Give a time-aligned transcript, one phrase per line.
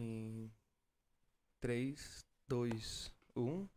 [0.00, 0.48] Em
[1.60, 3.68] 3, 2, 1.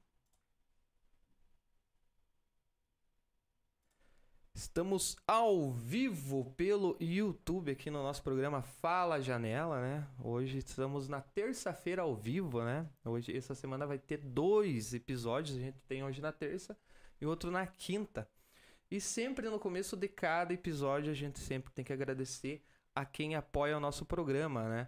[4.53, 10.07] Estamos ao vivo pelo YouTube aqui no nosso programa Fala Janela, né?
[10.23, 12.87] Hoje estamos na terça-feira ao vivo, né?
[13.03, 15.57] Hoje, essa semana vai ter dois episódios.
[15.57, 16.77] A gente tem hoje na terça
[17.19, 18.29] e outro na quinta.
[18.91, 22.63] E sempre no começo de cada episódio a gente sempre tem que agradecer
[22.93, 24.87] a quem apoia o nosso programa, né?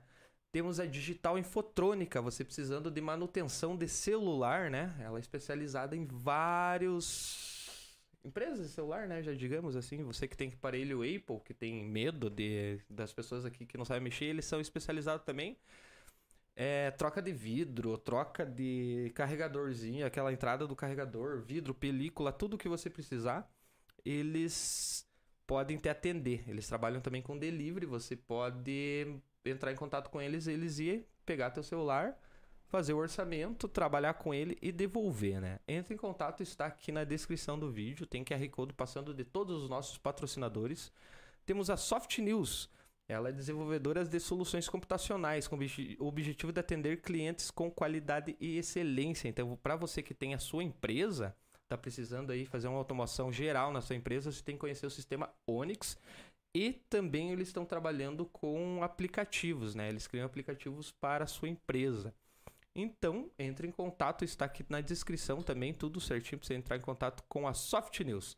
[0.54, 4.95] Temos a Digital Infotrônica, você precisando de manutenção de celular, né?
[4.99, 9.23] Ela é especializada em vários empresas de celular, né?
[9.23, 13.66] Já digamos assim, você que tem aparelho Apple, que tem medo de das pessoas aqui
[13.66, 15.57] que não sabem mexer, eles são especializados também.
[16.55, 22.70] É, troca de vidro, troca de carregadorzinho, aquela entrada do carregador, vidro, película, tudo que
[22.70, 23.51] você precisar,
[24.05, 25.04] eles
[25.48, 26.48] podem te atender.
[26.48, 31.51] Eles trabalham também com delivery, você pode entrar em contato com eles, eles iam pegar
[31.51, 32.17] teu celular,
[32.67, 35.59] fazer o orçamento, trabalhar com ele e devolver, né?
[35.68, 39.63] Entre em contato, está aqui na descrição do vídeo, tem QR Code passando de todos
[39.63, 40.91] os nossos patrocinadores.
[41.45, 42.70] Temos a Soft News,
[43.07, 45.57] ela é desenvolvedora de soluções computacionais com
[45.99, 49.27] o objetivo de atender clientes com qualidade e excelência.
[49.27, 53.71] Então, para você que tem a sua empresa, está precisando aí fazer uma automação geral
[53.71, 55.98] na sua empresa, você tem que conhecer o sistema Onyx
[56.54, 59.90] e também eles estão trabalhando com aplicativos, né?
[59.90, 62.13] Eles criam aplicativos para a sua empresa.
[62.76, 66.81] Então, entre em contato, está aqui na descrição também, tudo certinho para você entrar em
[66.81, 68.38] contato com a Soft News.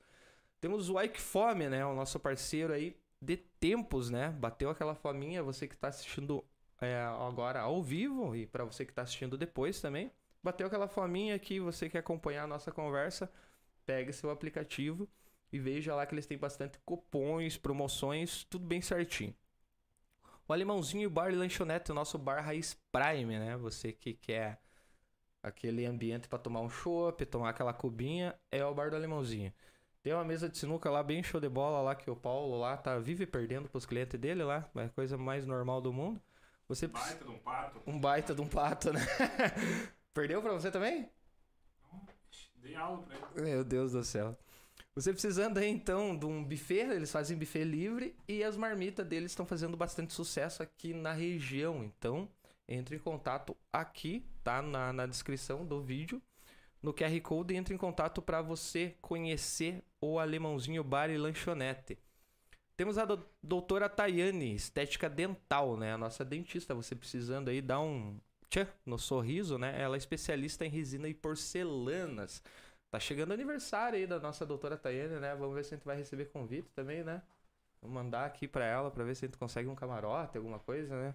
[0.62, 1.86] Temos o Ike Fome, né?
[1.86, 4.30] O nosso parceiro aí de tempos, né?
[4.30, 6.44] Bateu aquela fominha, você que está assistindo
[6.82, 10.12] é, agora ao vivo e para você que está assistindo depois também.
[10.44, 13.32] Bateu aquela fominha que você quer acompanhar a nossa conversa,
[13.86, 15.10] pega seu aplicativo
[15.56, 19.34] e veja lá que eles têm bastante cupons, promoções, tudo bem certinho.
[20.46, 23.56] O Alemãozinho Bar e Lanchonete, o nosso bar raiz prime, né?
[23.56, 24.60] Você que quer
[25.42, 29.54] aquele ambiente para tomar um chopp, tomar aquela cubinha, é o bar do Alemãozinho.
[30.04, 32.76] Tem uma mesa de sinuca lá bem show de bola lá que o Paulo lá
[32.76, 36.22] tá vive perdendo pros clientes dele lá, é a coisa mais normal do mundo.
[36.68, 37.84] Você Um baita de um pato.
[37.88, 39.00] um baita de um pato, né?
[40.14, 41.10] Perdeu pra você também?
[42.58, 43.42] Dei aula pra ele.
[43.42, 44.38] Meu Deus do céu.
[44.96, 49.32] Você precisando aí então de um buffet, eles fazem buffet livre e as marmitas deles
[49.32, 51.84] estão fazendo bastante sucesso aqui na região.
[51.84, 52.30] Então,
[52.68, 56.22] entre em contato aqui, tá na, na descrição do vídeo,
[56.82, 61.98] no QR Code, entre em contato para você conhecer o Alemãozinho Bar e Lanchonete.
[62.78, 65.94] Temos a do- doutora Tayane, estética dental, né?
[65.94, 68.20] A nossa dentista, você precisando aí dar um
[68.50, 69.82] tchan no sorriso, né?
[69.82, 72.42] Ela é especialista em resina e porcelanas.
[72.96, 75.36] Tá chegando o aniversário aí da nossa doutora Tayane, né?
[75.36, 77.22] Vamos ver se a gente vai receber convite também, né?
[77.82, 80.96] Vou mandar aqui pra ela pra ver se a gente consegue um camarote, alguma coisa,
[80.96, 81.14] né?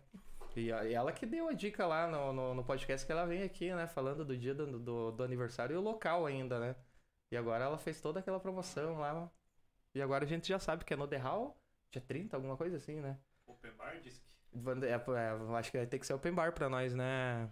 [0.54, 3.72] E, ela que deu a dica lá no, no, no podcast que ela vem aqui,
[3.72, 3.86] né?
[3.86, 6.76] Falando do dia do, do, do aniversário e o local ainda, né?
[7.32, 9.30] E agora ela fez toda aquela promoção lá.
[9.94, 11.56] E agora a gente já sabe que é no The Hall,
[11.90, 13.16] dia 30, alguma coisa assim, né?
[13.46, 13.98] Open Bar.
[14.52, 17.50] Vande- é, é, eu acho que vai ter que ser open bar pra nós, né?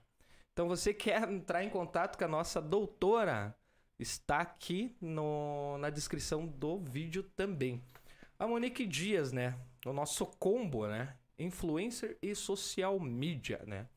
[0.53, 3.58] Então você quer entrar em contato com a nossa doutora?
[3.99, 7.83] Está aqui no, na descrição do vídeo também.
[8.39, 9.59] A Monique Dias, né?
[9.87, 11.17] O nosso combo, né?
[11.39, 13.89] Influencer e social media, né?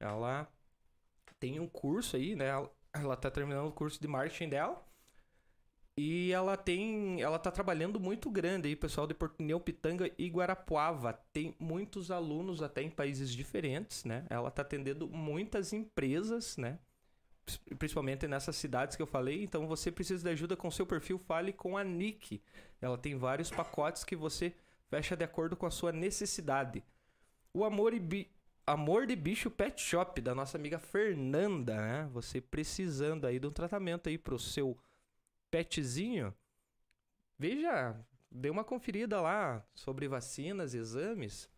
[0.00, 0.48] Ela
[1.40, 2.46] tem um curso aí, né?
[2.48, 4.84] Ela- Ela tá terminando o curso de marketing dela.
[5.96, 7.20] E ela tem.
[7.20, 11.12] Ela tá trabalhando muito grande aí, pessoal de Porto Neopitanga e Guarapuava.
[11.32, 14.26] Tem muitos alunos até em países diferentes, né?
[14.30, 16.78] Ela tá atendendo muitas empresas, né?
[17.78, 19.42] Principalmente nessas cidades que eu falei.
[19.42, 22.42] Então você precisa de ajuda com seu perfil, fale com a Nick.
[22.80, 24.54] Ela tem vários pacotes que você
[24.88, 26.82] fecha de acordo com a sua necessidade.
[27.52, 28.30] O Amor e Bi-
[28.66, 32.08] Amor de Bicho Pet Shop, da nossa amiga Fernanda, né?
[32.12, 34.78] Você precisando aí de um tratamento aí pro seu
[35.50, 36.32] petzinho,
[37.36, 37.96] veja,
[38.30, 41.48] dê uma conferida lá sobre vacinas, exames.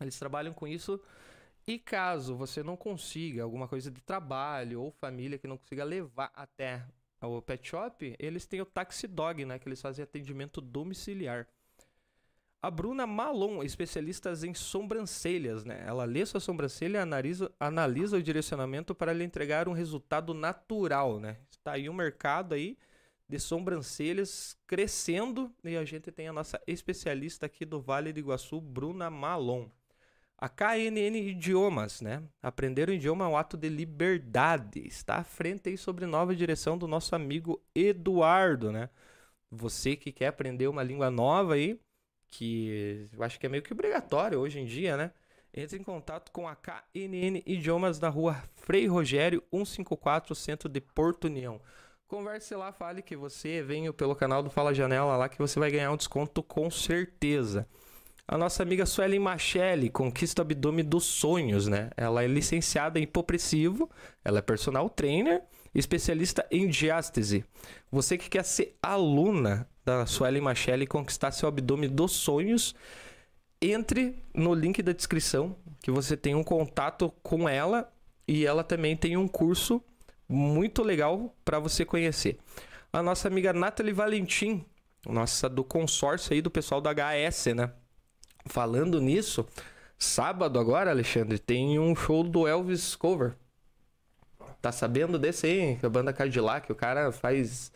[0.00, 1.00] Eles trabalham com isso.
[1.66, 6.32] E caso você não consiga alguma coisa de trabalho ou família que não consiga levar
[6.34, 6.84] até
[7.20, 9.58] o pet shop, eles têm o Taxi Dog, né?
[9.58, 11.46] Que eles fazem atendimento domiciliar.
[12.60, 15.84] A Bruna Malon, especialistas em sobrancelhas, né?
[15.86, 21.38] Ela lê sua sobrancelha, analisa, analisa o direcionamento para lhe entregar um resultado natural, né?
[21.50, 22.78] Está aí um mercado aí
[23.28, 28.60] de sobrancelhas crescendo e a gente tem a nossa especialista aqui do Vale do Iguaçu,
[28.60, 29.68] Bruna Malon.
[30.42, 32.20] A KNN Idiomas, né?
[32.42, 34.84] Aprender o idioma é um ato de liberdade.
[34.84, 38.90] Está à frente aí sobre nova direção do nosso amigo Eduardo, né?
[39.48, 41.78] Você que quer aprender uma língua nova aí,
[42.26, 45.12] que eu acho que é meio que obrigatório hoje em dia, né?
[45.54, 51.26] Entre em contato com a KNN Idiomas na rua Frei Rogério 154, centro de Porto
[51.26, 51.60] União.
[52.08, 55.70] Converse lá, fale que você veio pelo canal do Fala Janela lá que você vai
[55.70, 57.64] ganhar um desconto com certeza.
[58.26, 61.90] A nossa amiga Suelen Machelli conquista o abdômen dos sonhos, né?
[61.96, 63.90] Ela é licenciada em hipopressivo,
[64.24, 65.42] ela é personal trainer,
[65.74, 67.44] especialista em diástase.
[67.90, 72.74] Você que quer ser aluna da Suelen Machelli conquistar seu abdômen dos sonhos,
[73.60, 77.92] entre no link da descrição que você tem um contato com ela
[78.26, 79.82] e ela também tem um curso
[80.28, 82.38] muito legal para você conhecer.
[82.92, 84.64] A nossa amiga Nathalie Valentim,
[85.06, 87.72] nossa do consórcio aí do pessoal do HS, né?
[88.44, 89.46] Falando nisso,
[89.98, 93.34] sábado agora, Alexandre, tem um show do Elvis Cover.
[94.60, 95.78] Tá sabendo desse aí?
[95.82, 97.72] A banda Cadillac, o cara faz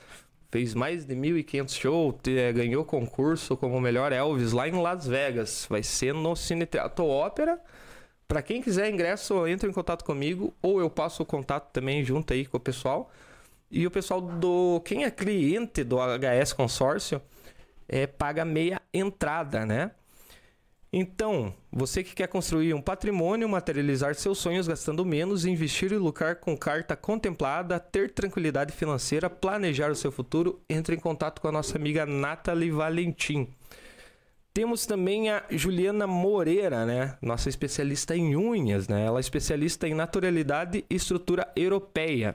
[0.50, 5.66] fez mais de 1.500 shows, é, ganhou concurso como melhor Elvis lá em Las Vegas.
[5.68, 7.60] Vai ser no Cine Teatro Ópera.
[8.28, 12.32] Para quem quiser ingresso, entre em contato comigo ou eu passo o contato também junto
[12.32, 13.10] aí com o pessoal.
[13.70, 17.20] E o pessoal do quem é cliente do HS Consórcio
[17.88, 19.90] é paga meia entrada, né?
[20.98, 26.36] Então, você que quer construir um patrimônio, materializar seus sonhos gastando menos, investir e lucrar
[26.36, 31.52] com carta contemplada, ter tranquilidade financeira, planejar o seu futuro, entre em contato com a
[31.52, 33.46] nossa amiga Nathalie Valentim.
[34.54, 37.18] Temos também a Juliana Moreira, né?
[37.20, 39.04] Nossa especialista em unhas, né?
[39.04, 42.34] Ela é especialista em naturalidade e estrutura europeia.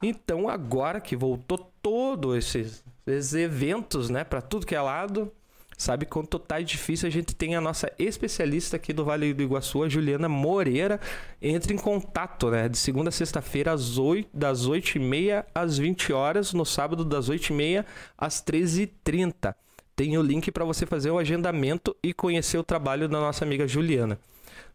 [0.00, 5.32] Então, agora que voltou todos esses, esses eventos, né, para tudo que é lado,
[5.76, 9.82] sabe quanto tá difícil a gente tem a nossa especialista aqui do Vale do Iguaçu,
[9.82, 11.00] a Juliana Moreira,
[11.40, 16.52] entre em contato, né, de segunda a sexta-feira às 8, das 8h30 às 20 horas,
[16.52, 17.84] no sábado das 8h30
[18.16, 19.54] às 13h30.
[19.96, 23.66] Tem o link para você fazer o agendamento e conhecer o trabalho da nossa amiga
[23.66, 24.18] Juliana.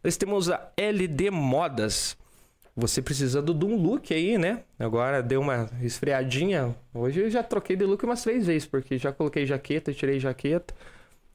[0.02, 2.16] Nós temos a LD Modas.
[2.74, 4.64] Você precisando de um look aí, né?
[4.78, 6.74] Agora deu uma esfriadinha.
[6.92, 10.74] Hoje eu já troquei de look umas três vezes, porque já coloquei jaqueta, tirei jaqueta.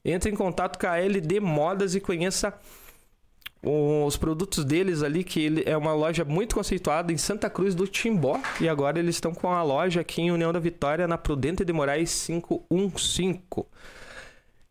[0.04, 2.54] Entre em contato com a LD Modas e conheça
[3.62, 7.86] os produtos deles ali, que ele é uma loja muito conceituada em Santa Cruz do
[7.86, 8.40] Timbó.
[8.60, 11.72] E agora eles estão com a loja aqui em União da Vitória, na Prudente de
[11.72, 13.42] Moraes 515.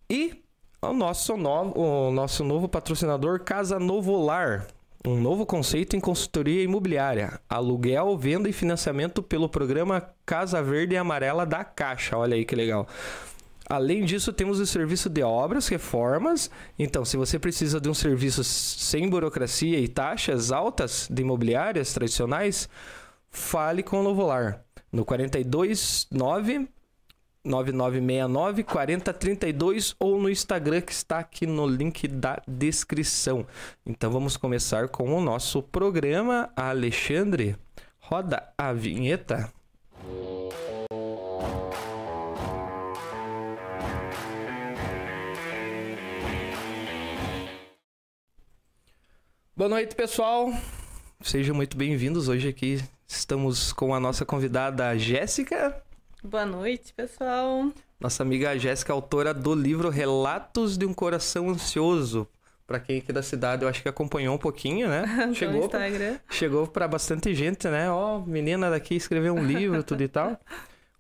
[0.10, 0.42] E
[0.82, 4.68] o nosso novo, o nosso novo patrocinador, Casa Novo Lar.
[5.06, 10.98] Um novo conceito em consultoria imobiliária, aluguel, venda e financiamento pelo programa Casa Verde e
[10.98, 12.18] Amarela da Caixa.
[12.18, 12.88] Olha aí que legal.
[13.70, 16.50] Além disso, temos o serviço de obras, reformas.
[16.80, 22.70] Então, se você precisa de um serviço sem burocracia e taxas altas de imobiliárias tradicionais,
[23.30, 26.70] fale com o Novolar no 429
[27.44, 33.46] 9969 4032 ou no Instagram que está aqui no link da descrição.
[33.86, 36.50] Então vamos começar com o nosso programa.
[36.56, 37.56] Alexandre,
[38.00, 39.52] roda a vinheta.
[49.58, 50.54] Boa noite, pessoal.
[51.20, 52.28] Sejam muito bem-vindos.
[52.28, 55.82] Hoje aqui estamos com a nossa convidada Jéssica.
[56.24, 57.72] Boa noite, pessoal.
[58.00, 62.28] Nossa amiga Jéssica, autora do livro Relatos de um Coração Ansioso.
[62.68, 65.04] Para quem aqui da cidade, eu acho que acompanhou um pouquinho, né?
[65.34, 66.20] Chegou Instagram.
[66.30, 67.90] Chegou para bastante gente, né?
[67.90, 70.40] Ó, oh, menina daqui escreveu um livro, tudo e tal.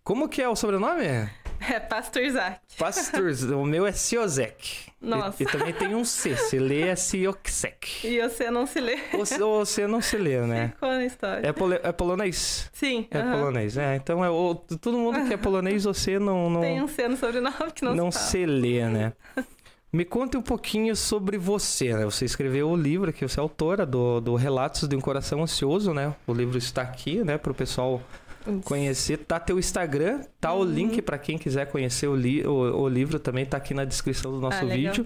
[0.04, 1.30] Como que é o sobrenome?
[1.60, 2.60] É Pastorzak.
[2.78, 4.88] Pastorz, o meu é Siozek.
[5.02, 5.44] Nossa.
[5.44, 8.08] E, e, também tem um C, se lê é Sioksek.
[8.08, 8.98] E você não se lê.
[9.14, 9.26] O,
[9.66, 10.70] você não se lê, né?
[10.70, 11.48] Ficou na história.
[11.48, 12.70] É, pol, é polonês?
[12.74, 13.08] Sim.
[13.12, 13.32] É uh -huh.
[13.32, 13.96] polonês, é.
[13.96, 16.50] Então, é, o, todo mundo que é polonês, você não...
[16.50, 19.14] não tem um C no sobrenome que não, não se, se lê, né?
[19.92, 22.04] Me conte um pouquinho sobre você, né?
[22.04, 25.94] Você escreveu o livro, que você é autora do, do Relatos de um Coração Ansioso,
[25.94, 26.14] né?
[26.26, 27.38] O livro está aqui, né?
[27.38, 28.02] Para o pessoal
[28.64, 29.18] conhecer.
[29.18, 30.62] Tá teu Instagram, tá uhum.
[30.62, 33.86] o link para quem quiser conhecer o, li o, o, livro também, tá aqui na
[33.86, 35.06] descrição do nosso ah, vídeo.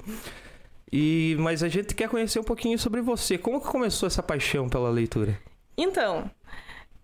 [0.92, 3.38] E mas a gente quer conhecer um pouquinho sobre você.
[3.38, 5.40] Como que começou essa paixão pela leitura?
[5.78, 6.30] Então,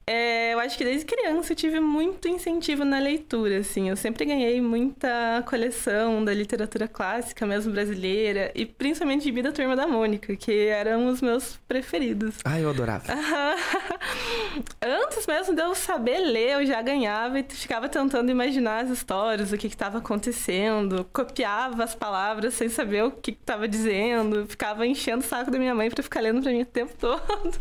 [0.09, 3.89] é, eu acho que desde criança eu tive muito incentivo na leitura, assim.
[3.89, 9.75] Eu sempre ganhei muita coleção da literatura clássica, mesmo brasileira, e principalmente de da Turma
[9.75, 12.35] da Mônica, que eram os meus preferidos.
[12.45, 13.03] Ah, eu adorava.
[14.81, 19.51] Antes mesmo de eu saber ler, eu já ganhava e ficava tentando imaginar as histórias,
[19.51, 25.19] o que estava acontecendo, copiava as palavras sem saber o que estava dizendo, ficava enchendo
[25.19, 27.59] o saco da minha mãe para ficar lendo para mim o tempo todo.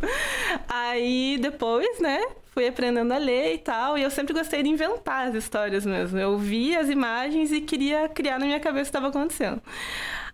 [0.68, 2.20] Aí depois, né,
[2.56, 6.18] fui aprendendo a ler e tal, e eu sempre gostei de inventar as histórias mesmo.
[6.18, 9.60] Eu via as imagens e queria criar na minha cabeça o que estava acontecendo.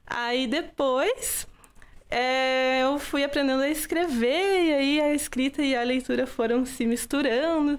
[0.07, 1.49] Aí depois
[2.09, 6.87] é, eu fui aprendendo a escrever, e aí a escrita e a leitura foram se
[6.87, 7.76] misturando.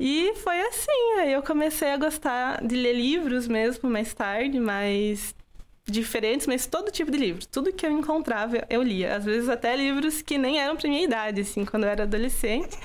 [0.00, 5.36] E foi assim, aí eu comecei a gostar de ler livros mesmo mais tarde, mais
[5.84, 7.46] diferentes, mas todo tipo de livro.
[7.46, 9.14] Tudo que eu encontrava, eu lia.
[9.14, 12.76] Às vezes até livros que nem eram pra minha idade, assim, quando eu era adolescente.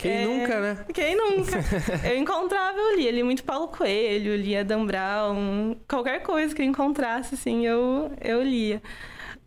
[0.00, 0.84] Quem É, nunca, né?
[0.94, 1.58] Quem nunca?
[2.08, 3.10] eu encontrava, eu lia.
[3.10, 8.42] Li muito Paulo Coelho, lia Dan Brown, qualquer coisa que eu encontrasse, assim, eu, eu
[8.42, 8.82] lia.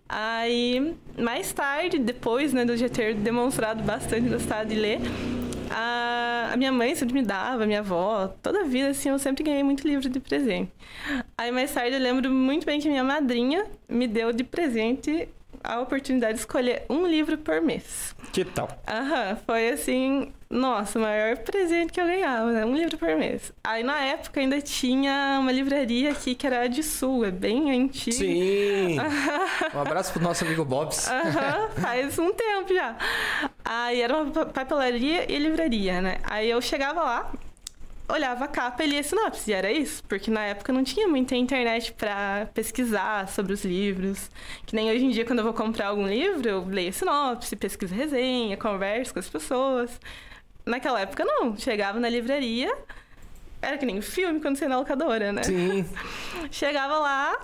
[0.07, 4.99] Aí, mais tarde, depois, né, de eu já ter demonstrado bastante gostar de ler,
[5.71, 9.17] a, a minha mãe sempre me dava, a minha avó, toda a vida, assim, eu
[9.17, 10.71] sempre ganhei muito livro de presente.
[11.35, 15.27] Aí, mais tarde, eu lembro muito bem que minha madrinha me deu de presente
[15.63, 18.15] a oportunidade de escolher um livro por mês.
[18.31, 18.67] Que tal?
[18.87, 22.65] Aham, foi assim, nossa, o maior presente que eu ganhava, né?
[22.65, 23.51] Um livro por mês.
[23.63, 27.71] Aí na época ainda tinha uma livraria aqui que era a de Sul, é bem
[27.71, 28.15] antiga.
[28.17, 28.97] Sim!
[29.73, 31.07] Um abraço pro nosso amigo Bobs.
[31.07, 32.95] Aham, faz um tempo já.
[33.65, 36.17] Aí era uma pa- papelaria e livraria, né?
[36.23, 37.31] Aí eu chegava lá,
[38.13, 41.07] olhava a capa e lia a sinopse, e era isso, porque na época não tinha
[41.07, 44.29] muita internet pra pesquisar sobre os livros.
[44.65, 47.55] Que nem hoje em dia, quando eu vou comprar algum livro, eu leio a sinopse,
[47.55, 49.99] pesquiso resenha, converso com as pessoas.
[50.65, 51.57] Naquela época, não.
[51.57, 52.73] Chegava na livraria,
[53.61, 55.43] era que nem filme quando você ia na locadora, né?
[55.43, 55.85] Sim.
[56.51, 57.39] Chegava lá,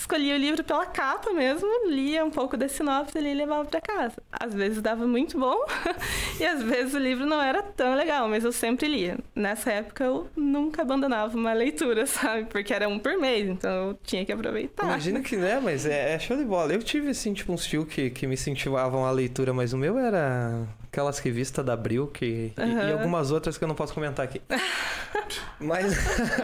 [0.00, 3.80] escolhia o livro pela capa mesmo, lia um pouco da sinopse ali e levava pra
[3.80, 4.14] casa.
[4.32, 5.54] Às vezes dava muito bom
[6.40, 9.18] e às vezes o livro não era tão legal, mas eu sempre lia.
[9.34, 12.46] Nessa época eu nunca abandonava uma leitura, sabe?
[12.46, 14.84] Porque era um por mês, então eu tinha que aproveitar.
[14.84, 15.60] Imagina que, né?
[15.62, 16.72] Mas é, é show de bola.
[16.72, 19.98] Eu tive, assim, tipo, uns fios que, que me incentivavam a leitura, mas o meu
[19.98, 22.92] era aquelas revistas da Abril que, e- e, Aham.
[22.94, 24.40] algumas outras que eu não posso comentar aqui.
[25.60, 25.94] mas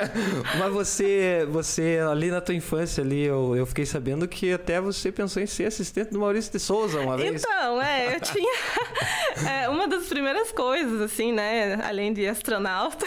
[0.59, 5.11] mas você, você, ali na tua infância, ali, eu, eu fiquei sabendo que até você
[5.11, 7.43] pensou em ser assistente do Maurício de Souza uma vez.
[7.43, 8.55] Então, é, eu tinha.
[9.51, 11.81] é, uma das primeiras coisas, assim, né?
[11.85, 13.07] Além de astronauta,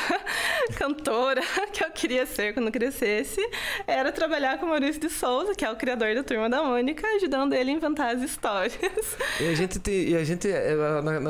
[0.76, 1.42] cantora,
[1.74, 3.42] que eu queria ser quando crescesse,
[3.88, 7.06] era trabalhar com o Maurício de Souza, que é o criador da Turma da Mônica,
[7.16, 8.78] ajudando ele a inventar as histórias.
[9.40, 10.76] E a gente, te- e a gente é,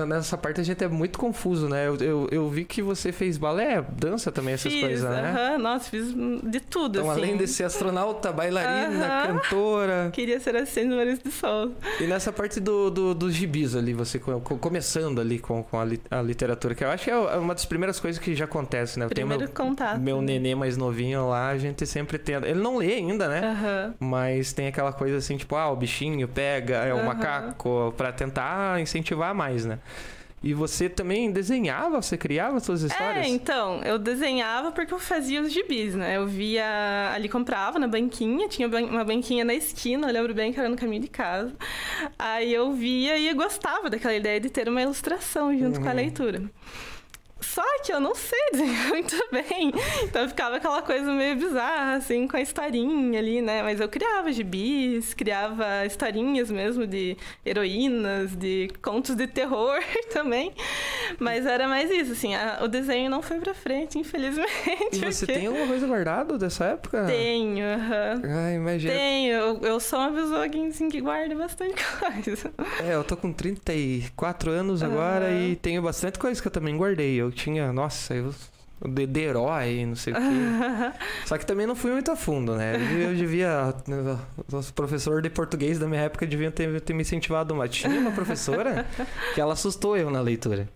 [0.07, 1.87] nessa parte, a gente é muito confuso, né?
[1.87, 5.29] Eu, eu, eu vi que você fez balé, dança também, essas fiz, coisas, né?
[5.51, 6.05] aham, nossa, fiz
[6.43, 7.19] de tudo, Então, assim.
[7.21, 9.39] além de ser astronauta, bailarina, Aham.
[9.39, 10.09] cantora.
[10.11, 11.73] Queria ser assistente do Maurício de Souza.
[11.99, 15.79] E nessa parte do, do, dos gibis ali, você co- co- começando ali com, com
[15.79, 18.45] a, li- a literatura, que eu acho que é uma das primeiras coisas que já
[18.45, 19.05] acontece, né?
[19.05, 19.99] Eu tenho Primeiro meu, contato.
[19.99, 20.33] meu né?
[20.33, 22.35] nenê mais novinho lá, a gente sempre tem.
[22.35, 23.41] Ele não lê ainda, né?
[23.47, 23.93] Aham.
[23.99, 27.05] Mas tem aquela coisa assim, tipo, ah, o bichinho pega, é o Aham.
[27.05, 29.79] macaco, pra tentar incentivar mais, né?
[30.41, 33.25] E você também desenhava, você criava suas histórias?
[33.25, 36.15] É, então, eu desenhava porque eu fazia os gibis, né?
[36.15, 40.59] Eu via ali, comprava na banquinha, tinha uma banquinha na esquina, eu lembro bem que
[40.59, 41.51] era no caminho de casa.
[42.17, 45.95] Aí eu via e gostava daquela ideia de ter uma ilustração junto com a Uhum.
[45.97, 46.43] leitura.
[47.41, 49.71] Só que eu não sei desenhar muito bem.
[50.03, 53.63] Então ficava aquela coisa meio bizarra, assim, com a historinha ali, né?
[53.63, 57.15] Mas eu criava gibis, criava historinhas mesmo de
[57.45, 59.79] heroínas, de contos de terror
[60.11, 60.51] também.
[61.19, 64.49] Mas era mais isso, assim, a- o desenho não foi pra frente, infelizmente.
[64.91, 67.05] E você porque tem alguma coisa guardada dessa época?
[67.05, 68.21] Tenho, aham.
[68.45, 68.93] Ai, imagina.
[68.93, 72.51] Tenho, eu, eu sou uma pessoa que, assim, que guarda bastante coisa.
[72.85, 77.15] É, eu tô com 34 anos agora e tenho bastante coisa que eu também guardei.
[77.15, 78.33] Eu tinha, nossa, eu.
[78.81, 80.21] O de, herói, não sei o quê.
[81.27, 82.77] Só que também não fui muito a fundo, né?
[82.77, 83.75] Eu, eu devia.
[84.51, 87.71] Os professor de português da minha época deviam ter, ter me incentivado mais.
[87.71, 88.85] Tinha uma professora
[89.35, 90.69] que ela assustou eu na leitura.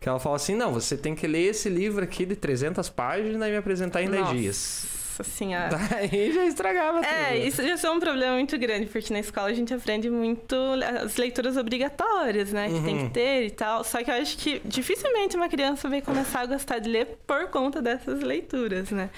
[0.00, 3.48] Que ela falou assim: não, você tem que ler esse livro aqui de 300 páginas
[3.48, 4.99] e me apresentar em 10 dias.
[5.20, 5.76] Nossa senhora.
[5.90, 7.06] Daí já estragava tudo.
[7.12, 10.54] É, isso já é um problema muito grande, porque na escola a gente aprende muito
[11.02, 12.68] as leituras obrigatórias, né?
[12.68, 13.06] Que tem Uhum.
[13.08, 13.84] que ter e tal.
[13.84, 17.48] Só que eu acho que dificilmente uma criança vai começar a gostar de ler por
[17.48, 19.10] conta dessas leituras, né?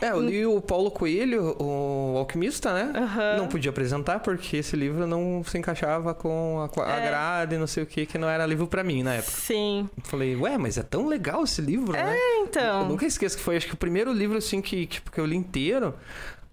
[0.00, 2.92] É, eu li o Paulo Coelho, o Alquimista, né?
[2.94, 3.36] Aham.
[3.38, 7.06] Não podia apresentar porque esse livro não se encaixava com a, a É.
[7.08, 9.32] grade, não sei o que, que não era livro pra mim na época.
[9.32, 9.88] Sim.
[9.96, 12.14] Eu Falei, ué, mas é tão legal esse livro, né?
[12.14, 12.86] Eu Então.
[12.88, 15.34] nunca esqueço que foi, acho que o primeiro livro, assim, que, que, que eu li
[15.36, 15.94] inteiro,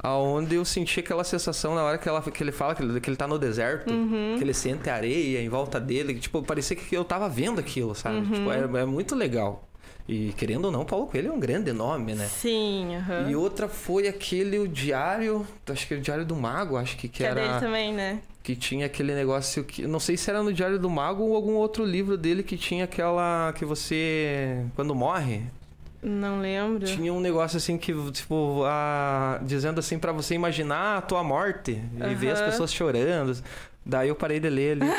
[0.02, 3.10] aonde eu senti aquela sensação na hora que, ela, que ele fala que ele, que
[3.10, 4.36] ele tá no deserto, Uhum.
[4.38, 7.60] que ele sente a areia em volta dele, que, tipo, parecia que eu tava vendo
[7.60, 8.18] aquilo, sabe?
[8.18, 8.32] Uhum.
[8.32, 9.68] Tipo, é, é muito legal.
[10.08, 12.26] E querendo ou não, Paulo Coelho é um grande nome, né?
[12.28, 13.30] Sim, aham.
[13.30, 17.08] E outra foi aquele o diário, acho que é o diário do mago, acho que,
[17.08, 18.20] que, Que é dele era também, né?
[18.44, 21.54] que tinha aquele negócio que não sei se era no diário do mago ou algum
[21.54, 25.44] outro livro dele que tinha aquela que você quando morre
[26.02, 26.86] Não lembro.
[26.86, 31.82] tinha um negócio assim que tipo a, dizendo assim pra você imaginar a tua morte
[32.06, 33.42] e ver as pessoas chorando.
[33.86, 34.92] Daí eu parei de ler ali,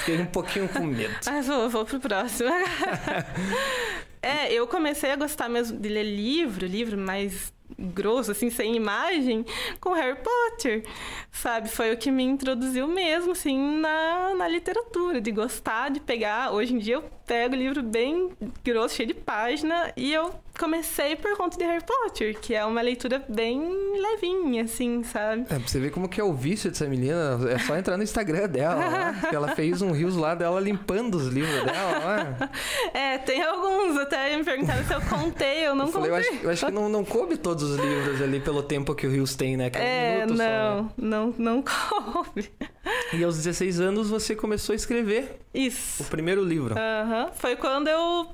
[0.00, 1.14] fiquei um pouquinho com medo.
[1.26, 2.50] Ah, vou, vou pro próximo.
[4.22, 9.44] é, eu comecei a gostar mesmo de ler livro, livro mais grosso, assim, sem imagem,
[9.80, 10.84] com Harry Potter,
[11.30, 11.68] sabe?
[11.68, 16.52] Foi o que me introduziu mesmo, assim, na, na literatura, de gostar, de pegar.
[16.52, 18.30] Hoje em dia eu pego livro bem
[18.64, 22.80] grosso, cheio de página, e eu comecei por conta de Harry Potter, que é uma
[22.80, 23.60] leitura bem
[24.00, 25.42] levinha, assim, sabe?
[25.42, 28.02] É, pra você ver como que é o vício dessa menina, é só entrar no
[28.02, 32.50] Instagram dela, que ela fez um rios lá dela limpando os livros dela, lá.
[32.94, 36.28] É, tem alguns, até me perguntaram se eu contei, eu não Eu, falei, contei.
[36.28, 39.06] eu acho, eu acho que não, não coube todos os livros ali pelo tempo que
[39.06, 39.68] o Rios tem, né?
[39.68, 42.50] Que É, um minuto não, só, não, não coube.
[43.12, 46.04] E aos 16 anos você começou a escrever o Isso.
[46.04, 46.74] primeiro livro.
[46.78, 47.30] Aham.
[47.34, 48.28] Foi quando eu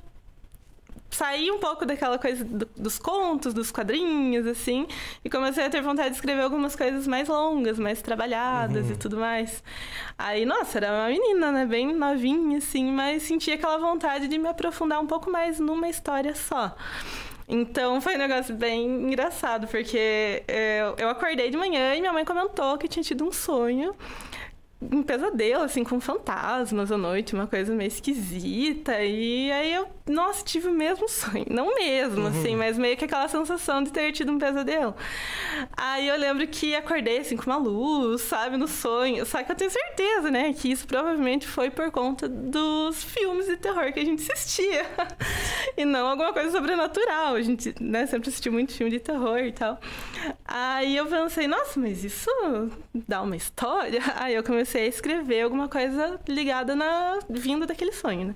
[1.11, 4.85] saí um pouco daquela coisa do- dos contos, dos quadrinhos, assim,
[5.25, 9.17] e comecei a ter vontade de escrever algumas coisas mais longas, mais trabalhadas e tudo
[9.17, 9.63] mais.
[10.19, 11.67] Aí, nossa, era uma menina, né?
[11.67, 16.35] Bem novinha, assim, mas sentia aquela vontade de me aprofundar um pouco mais numa história
[16.35, 16.75] só.
[17.47, 22.25] Então foi um negócio bem engraçado, porque é, eu acordei de manhã e minha mãe
[22.25, 23.95] comentou que tinha tido um sonho
[24.93, 29.03] um pesadelo, assim, com fantasmas à noite, uma coisa meio esquisita.
[29.03, 31.47] E aí eu, nossa, tive o mesmo sonho.
[31.50, 34.95] Não mesmo, assim, mas meio que aquela sensação de ter tido um pesadelo.
[35.76, 39.25] Aí eu lembro que acordei, assim, com uma luz, sabe, no sonho.
[39.26, 43.57] Só que eu tenho certeza, né, que isso provavelmente foi por conta dos filmes de
[43.57, 44.85] terror que a gente assistia.
[45.76, 47.35] e não alguma coisa sobrenatural.
[47.35, 49.79] A gente, né, sempre assistiu muito filme de terror e tal.
[50.47, 52.31] Aí eu pensei, nossa, mas isso
[53.09, 54.01] dá uma história?
[54.17, 58.35] Aí eu comecei a escrever alguma coisa ligada na vinda daquele sonho, né?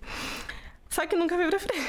[0.89, 1.87] Só que nunca veio pra frente.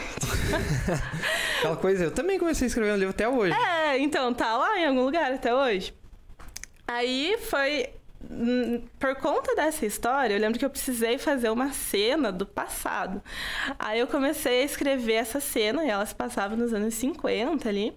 [1.60, 3.56] Aquela coisa, eu também comecei a escrever um livro até hoje.
[3.56, 5.94] É, então tá lá em algum lugar até hoje.
[6.86, 7.88] Aí foi.
[8.30, 13.22] hum, Por conta dessa história, eu lembro que eu precisei fazer uma cena do passado.
[13.80, 17.96] Aí eu comecei a escrever essa cena, e elas passavam nos anos 50 ali.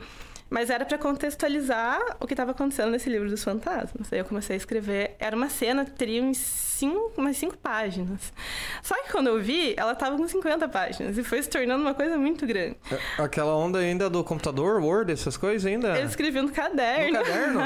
[0.53, 4.13] Mas era pra contextualizar o que estava acontecendo nesse livro dos fantasmas.
[4.13, 5.17] Aí eu comecei a escrever.
[5.19, 8.33] Era uma cena teria uns cinco, umas cinco páginas.
[8.83, 11.17] Só que quando eu vi, ela tava com 50 páginas.
[11.17, 12.77] E foi se tornando uma coisa muito grande.
[13.17, 15.99] Aquela onda ainda do computador, Word, essas coisas ainda.
[15.99, 17.19] Eu escrevi no No caderno.
[17.23, 17.61] caderno?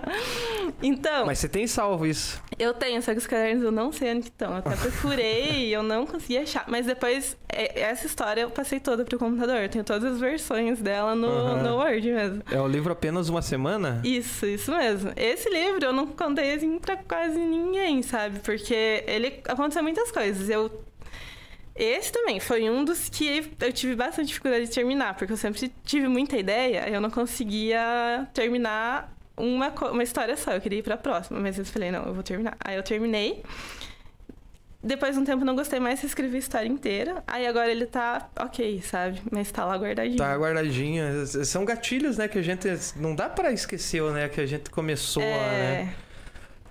[0.82, 2.42] então, Mas você tem salvo isso.
[2.58, 4.52] eu tenho, só que os cadernos eu não sei onde estão.
[4.52, 6.64] Eu até procurei e eu não consegui achar.
[6.66, 9.56] Mas depois, é- essa história eu passei toda pro computador.
[9.56, 11.62] Eu tenho todas as versões dela no, Aham.
[11.62, 12.21] no Word mesmo.
[12.50, 14.00] É o livro apenas uma semana?
[14.04, 15.12] Isso, isso mesmo.
[15.16, 18.40] Esse livro eu não contei assim pra quase ninguém, sabe?
[18.40, 20.48] Porque ele aconteceu muitas coisas.
[20.48, 20.70] Eu.
[21.74, 25.72] Esse também foi um dos que eu tive bastante dificuldade de terminar, porque eu sempre
[25.84, 30.52] tive muita ideia e eu não conseguia terminar uma, uma história só.
[30.52, 32.56] Eu queria ir pra próxima, mas eu falei, não, eu vou terminar.
[32.62, 33.42] Aí eu terminei.
[34.82, 37.22] Depois de um tempo não gostei mais, escrevi a história inteira.
[37.26, 39.22] Aí agora ele tá ok, sabe?
[39.30, 40.18] Mas tá lá guardadinho.
[40.18, 41.24] Tá guardadinha.
[41.26, 42.26] São gatilhos, né?
[42.26, 42.68] Que a gente.
[42.96, 44.28] Não dá pra esquecer, né?
[44.28, 45.94] Que a gente começou, né?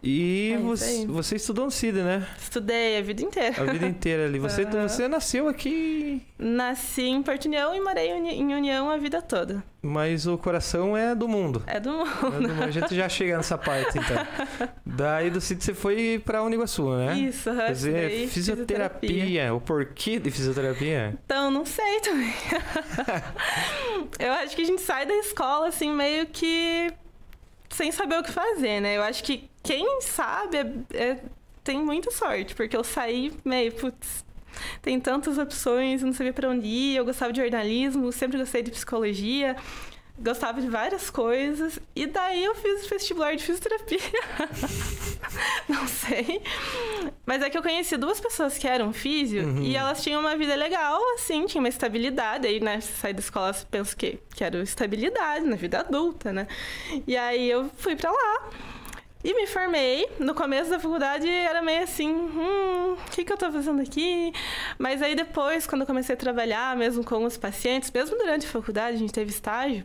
[0.03, 2.25] E É você, você estudou no CID, né?
[2.41, 3.61] estudei a vida inteira.
[3.61, 4.39] A vida inteira ali.
[4.39, 4.87] Você, Aham.
[4.87, 9.21] você nasceu aqui, Nasci em Porto União e morei em Uni- em União a vida
[9.21, 9.63] toda.
[9.79, 11.61] mas o coração é do mundo.
[11.67, 12.09] É do mundo.
[12.35, 12.63] É do mundo.
[12.63, 14.27] A gente já chega nessa parte, então.
[14.83, 17.19] Daí do CID você foi pra Uniguaçu, né?
[17.19, 19.53] Isso, aham, Fazer estudei fisioterapia.
[19.53, 21.15] O porquê de fisioterapia?
[21.25, 22.33] Então, não sei também.
[24.19, 26.91] eu acho que a gente sai da escola, assim, meio que
[27.69, 28.97] sem saber o que fazer, né?
[28.97, 30.73] Eu acho que quem sabe é-
[31.11, 31.17] é-
[31.63, 34.25] tem muita sorte, porque eu saí meio, putz,
[34.81, 38.63] tem tantas opções, eu não sabia pra onde ir, eu gostava de jornalismo, sempre gostei
[38.63, 39.55] de psicologia,
[40.17, 43.99] gostava de várias coisas, e daí eu fiz o vestibular de fisioterapia.
[45.69, 46.41] não sei.
[47.25, 49.61] Mas é que eu conheci duas pessoas que eram físio Uhum.
[49.63, 52.47] e elas tinham uma vida legal, assim, tinha uma estabilidade.
[52.47, 56.47] Aí, né, você sai da escola, você pensa que quero estabilidade na vida adulta, né?
[57.07, 58.49] E aí eu fui pra lá.
[59.23, 60.07] E me formei.
[60.19, 64.33] No começo da faculdade era meio assim, hum, o que, que eu tô fazendo aqui?
[64.79, 68.49] Mas aí depois, quando eu comecei a trabalhar, mesmo com os pacientes, mesmo durante a
[68.49, 69.83] faculdade, a gente teve estágio,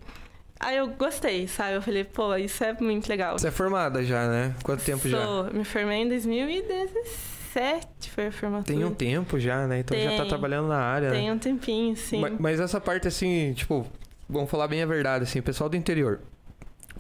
[0.59, 1.75] aí eu gostei, sabe?
[1.75, 3.38] Eu falei, pô, isso é muito legal.
[3.38, 4.55] Você é formada já, né?
[4.62, 5.22] Quanto tempo já?
[5.22, 5.44] Sou.
[5.53, 8.75] Me formei em 2017, foi a formatura.
[8.77, 9.81] Tem um tempo já, né?
[9.81, 10.29] Então já tá Tem.
[10.29, 11.16] trabalhando na área, né?
[11.16, 12.20] Tem um tempinho, sim.
[12.20, 13.87] Ma- Mas essa parte, assim, tipo,
[14.29, 16.20] vamos falar bem a verdade, assim, o pessoal do interior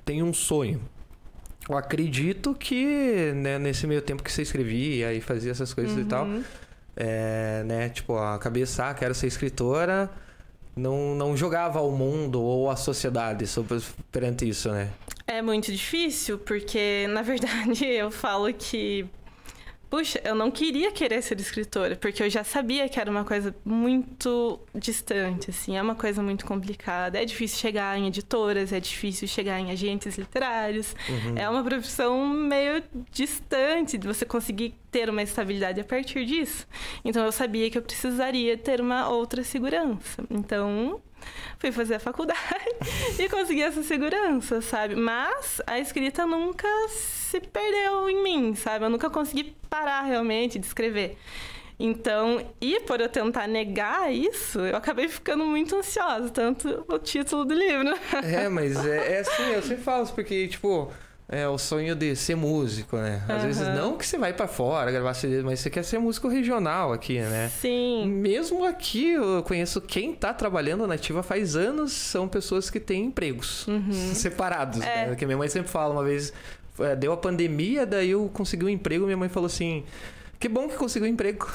[0.04, 0.80] tem um sonho.
[1.68, 6.04] Eu acredito que, né, nesse meio tempo que você escrevia e fazia essas coisas e
[6.04, 6.42] tal, Uhum.
[6.96, 10.08] é, né, tipo, a cabeça, ah, quero ser escritora,
[10.76, 13.80] não, não jogava ao mundo ou à sociedade sobre,
[14.12, 14.90] perante isso, né?
[15.26, 19.06] É muito difícil, porque, na verdade, eu falo que
[19.88, 23.54] Puxa, eu não queria querer ser escritora, porque eu já sabia que era uma coisa
[23.64, 27.20] muito distante, assim, é uma coisa muito complicada.
[27.20, 30.94] É difícil chegar em editoras, é difícil chegar em agentes literários.
[31.08, 31.36] Uhum.
[31.36, 36.66] É uma profissão meio distante de você conseguir ter uma estabilidade a partir disso.
[37.04, 40.24] Então eu sabia que eu precisaria ter uma outra segurança.
[40.30, 41.00] Então
[41.58, 42.40] fui fazer a faculdade
[43.18, 44.94] e consegui essa segurança, sabe?
[44.94, 48.84] Mas a escrita nunca se perdeu em mim, sabe?
[48.84, 51.16] Eu nunca consegui parar realmente de escrever.
[51.78, 57.44] Então, e por eu tentar negar isso, eu acabei ficando muito ansiosa, tanto o título
[57.44, 57.94] do livro.
[58.24, 60.90] É, mas é, é assim, eu sempre falo porque, tipo,
[61.28, 63.22] é o sonho de ser músico, né?
[63.24, 63.46] Às Aham.
[63.46, 66.92] vezes não que você vai pra fora gravar CD, mas você quer ser músico regional
[66.92, 67.50] aqui, né?
[67.60, 68.06] Sim.
[68.06, 73.06] Mesmo aqui, eu conheço quem tá trabalhando na ativa faz anos, são pessoas que têm
[73.06, 73.66] empregos
[74.14, 74.80] separados.
[74.82, 75.08] É.
[75.08, 75.16] Né?
[75.16, 76.32] Que minha mãe sempre fala, uma vez
[76.78, 79.84] é, deu a pandemia, daí eu consegui um emprego, minha mãe falou assim.
[80.38, 81.46] Que bom que conseguiu um emprego.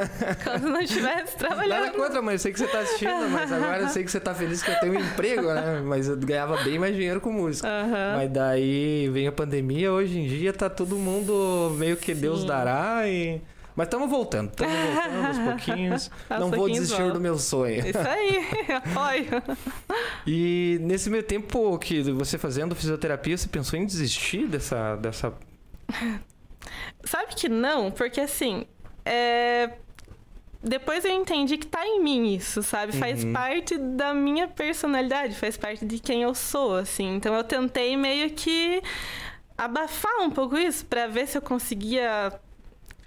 [0.44, 1.92] Quando não estivesse Nada trabalhando.
[1.92, 2.34] contra, mãe.
[2.34, 4.70] Eu sei que você tá assistindo, mas agora eu sei que você tá feliz que
[4.70, 5.82] eu tenho um emprego, né?
[5.84, 7.68] Mas eu ganhava bem mais dinheiro com música.
[7.68, 8.16] Aham.
[8.16, 12.46] Mas daí vem a pandemia, hoje em dia tá todo mundo meio que Deus Sim.
[12.46, 13.42] dará e.
[13.76, 16.10] Mas estamos voltando, estamos voltando aos pouquinhos.
[16.28, 17.12] Aos Não vou desistir vão.
[17.12, 17.86] do meu sonho.
[17.86, 19.42] Isso aí, apoio.
[20.26, 24.96] E nesse meio tempo que você fazendo fisioterapia, você pensou em desistir dessa.
[24.96, 25.32] dessa...
[27.04, 28.66] Sabe que não, porque assim,
[29.04, 29.70] é...
[30.62, 32.92] depois eu entendi que tá em mim isso, sabe?
[32.92, 33.32] Faz Uhum.
[33.32, 37.14] parte da minha personalidade, faz parte de quem eu sou, assim.
[37.16, 38.82] Então eu tentei meio que
[39.56, 42.32] abafar um pouco isso pra ver se eu conseguia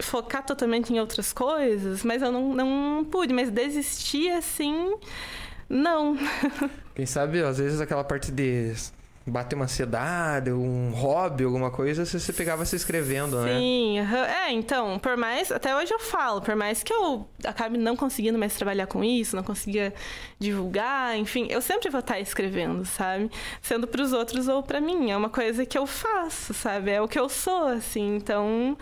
[0.00, 4.94] focar totalmente em outras coisas, mas eu não, não pude, mas desistir assim,
[5.68, 6.16] não.
[6.94, 8.72] Quem sabe, às vezes, aquela parte de
[9.26, 13.58] bater uma ansiedade, um hobby, alguma coisa, você, você pegava se escrevendo, né?
[13.58, 17.96] Sim, é, então, por mais, até hoje eu falo, por mais que eu acabe não
[17.96, 19.94] conseguindo mais trabalhar com isso, não consiga
[20.38, 23.30] divulgar, enfim, eu sempre vou estar escrevendo, sabe?
[23.62, 26.90] Sendo pros outros ou pra mim, é uma coisa que eu faço, sabe?
[26.90, 28.76] É o que eu sou, assim, então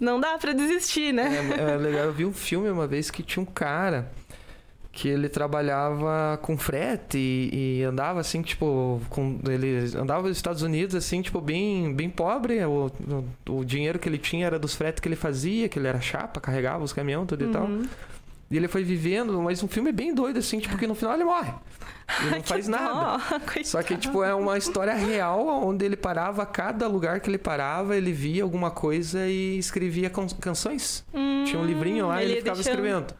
[0.00, 1.54] não dá pra desistir, né?
[1.58, 4.10] É, é legal, eu vi um filme uma vez que tinha um cara
[4.96, 10.62] que ele trabalhava com frete e, e andava assim, tipo, com, ele andava nos Estados
[10.62, 12.64] Unidos assim, tipo, bem, bem pobre.
[12.64, 12.90] O,
[13.46, 16.00] o, o dinheiro que ele tinha era dos fretes que ele fazia, que ele era
[16.00, 17.64] chapa, carregava os caminhões, tudo e tal.
[17.66, 17.82] Uhum.
[18.50, 21.24] E ele foi vivendo, mas um filme bem doido, assim, tipo, que no final ele
[21.24, 21.52] morre.
[22.22, 23.20] E não faz nada.
[23.64, 27.94] Só que, tipo, é uma história real, onde ele parava, cada lugar que ele parava,
[27.94, 31.04] ele via alguma coisa e escrevia can- canções.
[31.44, 33.14] Tinha um livrinho lá e ele ia ficava deixando- escrevendo.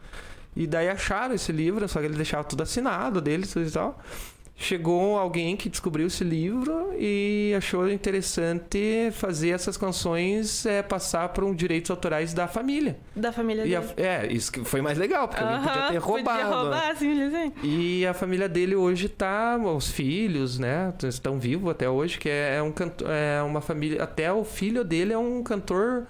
[0.57, 3.99] E daí acharam esse livro, só que ele deixava tudo assinado dele, tudo e tal.
[4.59, 11.43] Chegou alguém que descobriu esse livro e achou interessante fazer essas canções é, passar por
[11.43, 12.97] um direitos autorais da família.
[13.15, 13.93] Da família E a- dele.
[13.97, 16.39] é, isso que foi mais legal, porque alguém podia Aham, ter roubado.
[16.39, 17.53] Podia roubar, assim, assim.
[17.63, 19.57] E a família dele hoje tá.
[19.57, 20.91] Os filhos, né?
[21.03, 24.01] Estão vivos até hoje, que é, é um cantor, é uma família.
[24.01, 26.07] Até o filho dele é um cantor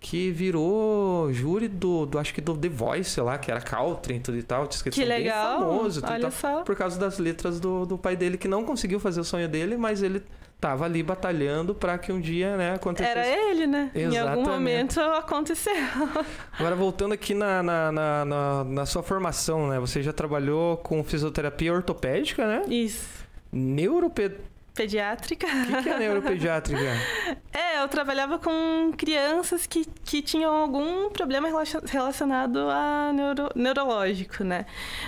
[0.00, 4.14] que virou júri do, do acho que do The Voice, sei lá, que era country
[4.16, 4.66] e tudo e tal.
[4.66, 5.58] Diz que, Que legal.
[5.60, 6.62] bem famoso, tudo e Olha tal, só.
[6.62, 9.76] por causa das letras do, do pai dele, que não conseguiu fazer o sonho dele,
[9.76, 10.22] mas ele
[10.58, 13.18] tava ali batalhando pra que um dia, né, acontecesse.
[13.18, 13.90] Era ele, né?
[13.94, 14.48] Em algum Exatamente.
[14.48, 15.72] momento aconteceu.
[16.58, 19.78] Agora, voltando aqui na, na, na, na- na sua formação, né?
[19.80, 22.62] Você já trabalhou com fisioterapia ortopédica, né?
[22.68, 23.06] Isso.
[23.52, 24.32] Neurope...
[24.80, 25.46] Pediátrica.
[25.46, 26.80] O que, que é neuropediátrica?
[27.52, 34.44] É, eu trabalhava com crianças que, que tinham algum problema relacion- relacionado a neuro, neurológico,
[34.44, 34.66] né?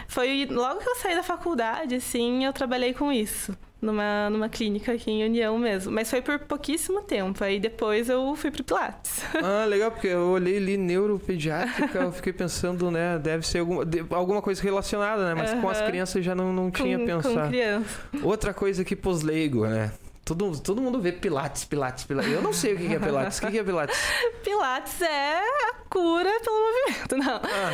[0.08, 3.56] Foi logo que eu saí da faculdade, assim, eu trabalhei com isso.
[3.82, 5.90] Numa, numa clínica aqui em União mesmo.
[5.90, 7.42] Mas foi por pouquíssimo tempo.
[7.42, 9.22] Aí depois eu fui pro Pilates.
[9.42, 13.18] Ah, legal, porque eu olhei ali neuropediátrica, eu fiquei pensando, né?
[13.18, 15.34] Deve ser alguma, de- alguma coisa relacionada, né?
[15.34, 17.48] Mas com as crianças já não, não tinha com, com pensado.
[17.48, 18.00] criança.
[18.22, 19.90] Outra coisa que pros leigo, né?
[20.24, 22.32] Todo, todo mundo vê Pilates, Pilates, Pilates.
[22.32, 23.38] Eu não sei o que é Pilates.
[23.38, 23.98] O que que é Pilates?
[24.44, 27.36] Pilates é a cura pelo movimento, não.
[27.36, 27.72] Ah,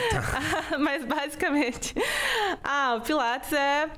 [0.71, 0.79] tá.
[0.81, 1.95] Mas basicamente.
[2.65, 3.91] Ah, o Pilates é.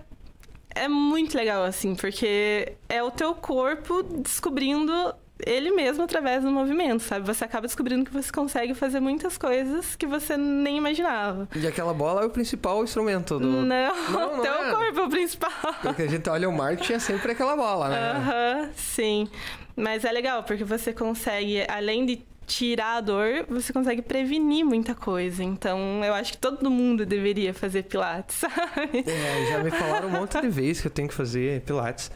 [0.75, 4.93] É muito legal, assim, porque é o teu corpo descobrindo
[5.47, 7.27] ele mesmo através do movimento, sabe?
[7.27, 11.49] Você acaba descobrindo que você consegue fazer muitas coisas que você nem imaginava.
[11.57, 13.47] E aquela bola é o principal instrumento do.
[13.47, 13.95] Não, Não,
[14.35, 14.71] o não teu é.
[14.71, 15.51] corpo é o principal.
[15.83, 18.11] Porque a gente olha o marketing é sempre aquela bola, né?
[18.13, 19.29] Aham, sim.
[19.75, 24.95] Mas é legal, porque você consegue, além de tirar a dor, você consegue prevenir muita
[24.95, 25.43] coisa.
[25.45, 29.05] Então, eu acho que todo mundo deveria fazer pilates, sabe?
[29.07, 32.11] É, já me falaram um monte de vezes que eu tenho que fazer Pilates.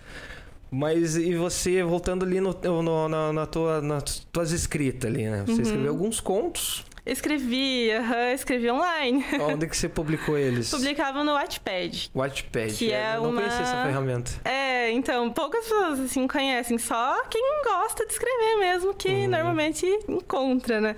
[0.70, 5.44] Mas e você, voltando ali no, no- na, na tua, nas tuas escritas ali, né?
[5.47, 6.85] Você escreveu alguns contos.
[7.07, 9.23] Escrevi, aham, escrevi online.
[9.40, 10.71] Onde que você publicou eles?
[10.73, 12.11] Publicava no Wattpad.
[12.14, 12.73] Wattpad.
[12.75, 14.31] Que é Eu não uma- conhecia essa ferramenta.
[14.43, 19.29] É, então, poucas pessoas assim conhecem, só quem gosta de escrever mesmo que Uhum.
[19.29, 20.97] normalmente encontra, né?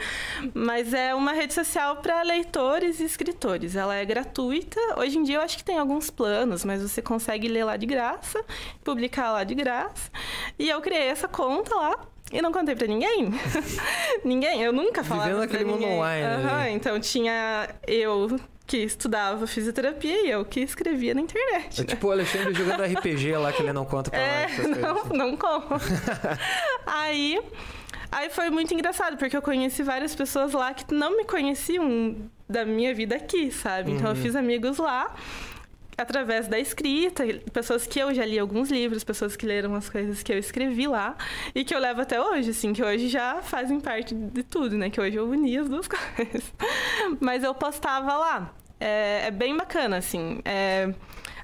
[0.54, 3.74] Mas é uma rede social para leitores e escritores.
[3.74, 4.80] Ela é gratuita.
[4.98, 7.84] Hoje em dia eu acho que tem alguns planos, mas você consegue ler lá de
[7.86, 8.44] graça,
[8.84, 10.08] publicar lá de graça.
[10.56, 11.98] E eu criei essa conta lá.
[12.32, 13.30] E não contei pra ninguém.
[14.24, 15.96] ninguém, eu nunca falava Vivendo aquele mundo ninguém.
[15.96, 16.72] online Aham, ali.
[16.72, 21.78] então tinha eu que estudava fisioterapia e eu que escrevia na internet.
[21.80, 21.86] É né?
[21.88, 24.52] tipo o Alexandre jogando RPG lá que ele não conta pra É, nós.
[24.52, 24.82] essas coisas.
[24.82, 25.66] não, não como.
[26.84, 27.40] aí,
[28.10, 32.16] aí foi muito engraçado, porque eu conheci várias pessoas lá que não me conheciam
[32.48, 33.92] da minha vida aqui, sabe?
[33.92, 34.22] Então eu Uhum.
[34.22, 35.14] fiz amigos lá
[35.96, 40.22] através da escrita, pessoas que eu já li alguns livros, pessoas que leram as coisas
[40.22, 41.16] que eu escrevi lá
[41.54, 44.90] e que eu levo até hoje, assim, que hoje já fazem parte de tudo, né?
[44.90, 46.52] Que hoje eu uni as duas coisas.
[47.20, 48.54] Mas eu postava lá.
[48.78, 50.40] É, é bem bacana, assim.
[50.44, 50.92] É,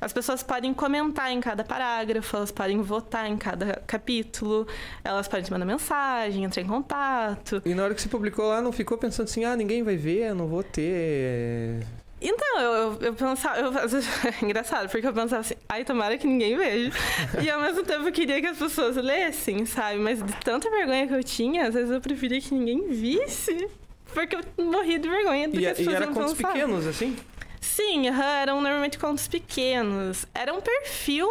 [0.02, 4.66] as pessoas podem comentar em cada parágrafo, elas podem votar em cada capítulo,
[5.02, 7.62] elas podem te mandar mensagem, entrar em contato.
[7.64, 10.30] E na hora que você publicou lá, não ficou pensando assim, ah, ninguém vai ver,
[10.30, 11.86] eu não vou ter.
[12.22, 13.58] Então, eu, eu, pensava.
[13.58, 16.92] Eu, é engraçado, porque eu pensava assim, ai, tomara que ninguém veja.
[17.42, 19.98] e ao mesmo tempo eu queria que as pessoas lessem, sabe?
[19.98, 23.68] Mas de tanta vergonha que eu tinha, às vezes eu preferia que ninguém visse.
[24.14, 26.86] Porque eu morria de vergonha do E, que as e pessoas era iam contos pequenos,
[26.86, 27.16] assim?
[27.60, 30.26] Sim, eram normalmente contos pequenos.
[30.34, 31.28] Era um perfil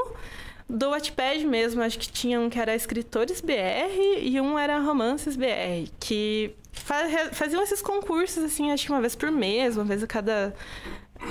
[0.72, 1.82] do Wattpad mesmo.
[1.82, 5.90] Acho que tinha um que era Escritores BR e um era Romances BR.
[6.00, 10.08] Que fa- faziam esses concursos, assim, acho que uma vez por mês, uma vez a
[10.08, 10.54] cada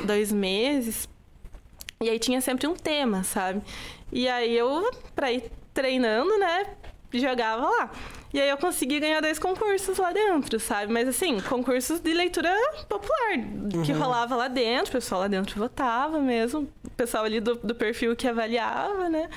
[0.05, 1.09] dois meses.
[2.03, 3.61] E aí tinha sempre um tema, sabe?
[4.13, 6.67] E aí eu, pra ir treinando, né,
[7.13, 7.91] jogava lá.
[8.33, 10.93] E aí eu consegui ganhar dois concursos lá dentro, sabe?
[10.93, 12.55] Mas assim, concursos de leitura
[12.89, 13.39] popular,
[13.85, 13.99] que Uhum.
[13.99, 18.15] rolava lá dentro, o pessoal lá dentro votava mesmo, o pessoal ali do, do perfil
[18.15, 19.29] que avaliava, né?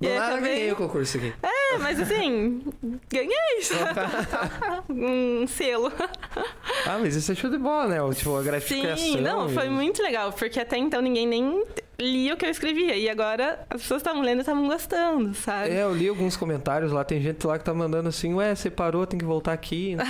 [0.00, 1.32] E Do nada eu acabei- ganhei o concurso aqui.
[1.42, 2.62] É, mas assim,
[3.10, 3.60] ganhei,
[4.88, 5.92] um selo.
[6.86, 8.02] Ah, mas isso é show de bola, né?
[8.02, 8.96] O, Tipo, a gratificação.
[8.96, 11.64] Sim, não, foi muito legal, porque até então ninguém nem
[12.00, 12.94] lia o que eu escrevia.
[12.96, 15.70] E agora as pessoas estavam lendo e estavam gostando, sabe?
[15.70, 18.70] É, eu li alguns comentários lá, tem gente lá que tá mandando assim, ué, você
[18.70, 19.96] parou, tem que voltar aqui.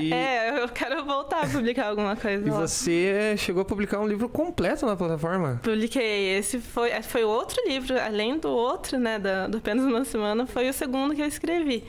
[0.00, 2.60] E, É, eu quero voltar a publicar alguma coisa e lá.
[2.60, 5.60] você chegou a publicar um livro completo na plataforma.
[5.62, 6.38] Publiquei.
[6.38, 10.46] Esse foi, é, foi outro livro, além do outro, né, da- do Apenas Uma Semana,
[10.46, 11.84] foi o segundo que eu escrevi.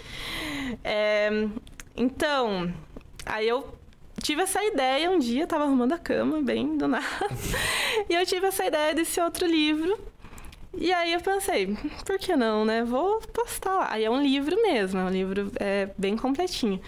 [0.84, 1.30] É,
[1.96, 2.74] então,
[3.26, 3.64] aí eu
[4.22, 7.06] tive essa ideia um dia, tava arrumando a cama, bem do nada,
[8.10, 9.98] e eu tive essa ideia desse outro livro.
[10.78, 12.84] E aí eu pensei, por que não, né?
[12.84, 13.88] Vou postar lá.
[13.92, 16.80] Aí é um livro mesmo, é um livro é, bem completinho.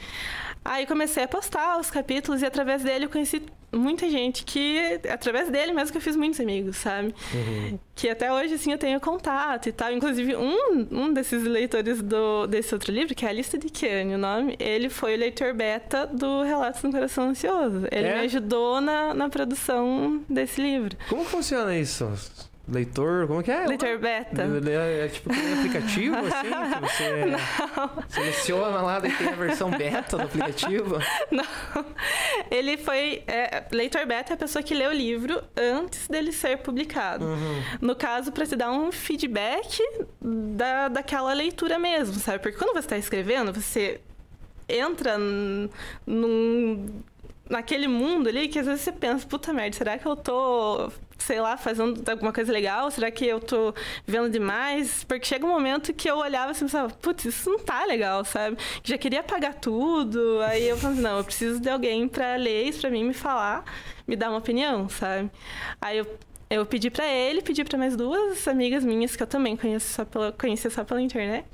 [0.66, 5.50] Aí comecei a postar os capítulos e através dele eu conheci muita gente que, através
[5.50, 7.14] dele mesmo que eu fiz muitos amigos, sabe?
[7.96, 9.92] Que até hoje, assim, eu tenho contato e tal.
[9.92, 14.14] Inclusive, um, um desses leitores do, desse outro livro, que é a Lista de Kiane,
[14.14, 17.88] o nome, ele foi o leitor beta do Relatos do Coração Ansioso.
[17.92, 18.20] Ele É?
[18.20, 20.96] me ajudou na, na produção desse livro.
[21.10, 22.10] Como funciona isso?
[22.66, 23.68] Leitor, como que é?
[23.68, 24.42] Leitor beta.
[24.42, 30.16] É, é tipo aquele aplicativo, assim, que você seleciona lá, daí tem a versão beta
[30.16, 30.98] do aplicativo.
[31.30, 31.86] Não.
[32.50, 33.22] Ele foi.
[33.28, 37.26] é, leitor beta é a pessoa que lê o livro antes dele ser publicado.
[37.26, 37.64] Uhum.
[37.82, 39.82] No caso, para te dar um feedback
[40.22, 42.40] da, daquela leitura mesmo, sabe?
[42.40, 44.00] Porque quando você está escrevendo, você
[44.70, 45.18] entra
[46.08, 47.02] num,
[47.50, 50.92] naquele mundo ali que às vezes você pensa, puta merda, será que eu tô,
[51.24, 52.90] sei lá, fazendo alguma coisa legal?
[52.92, 53.74] Será que eu tô
[54.06, 55.04] vendo demais?
[55.04, 58.24] Porque chega um momento que eu olhava assim e pensava, putz, isso não tá legal,
[58.26, 58.58] sabe?
[58.84, 60.42] Já queria apagar tudo.
[60.42, 63.64] Aí eu falei, não, eu preciso de alguém pra ler isso pra mim, me falar,
[64.08, 65.32] me dar uma opinião, sabe?
[65.82, 66.08] Aí eu
[66.56, 70.06] eu pedi pra ele, pedi pra mais duas amigas minhas que eu também conheço só
[70.06, 71.46] pela, conheci só pela internet.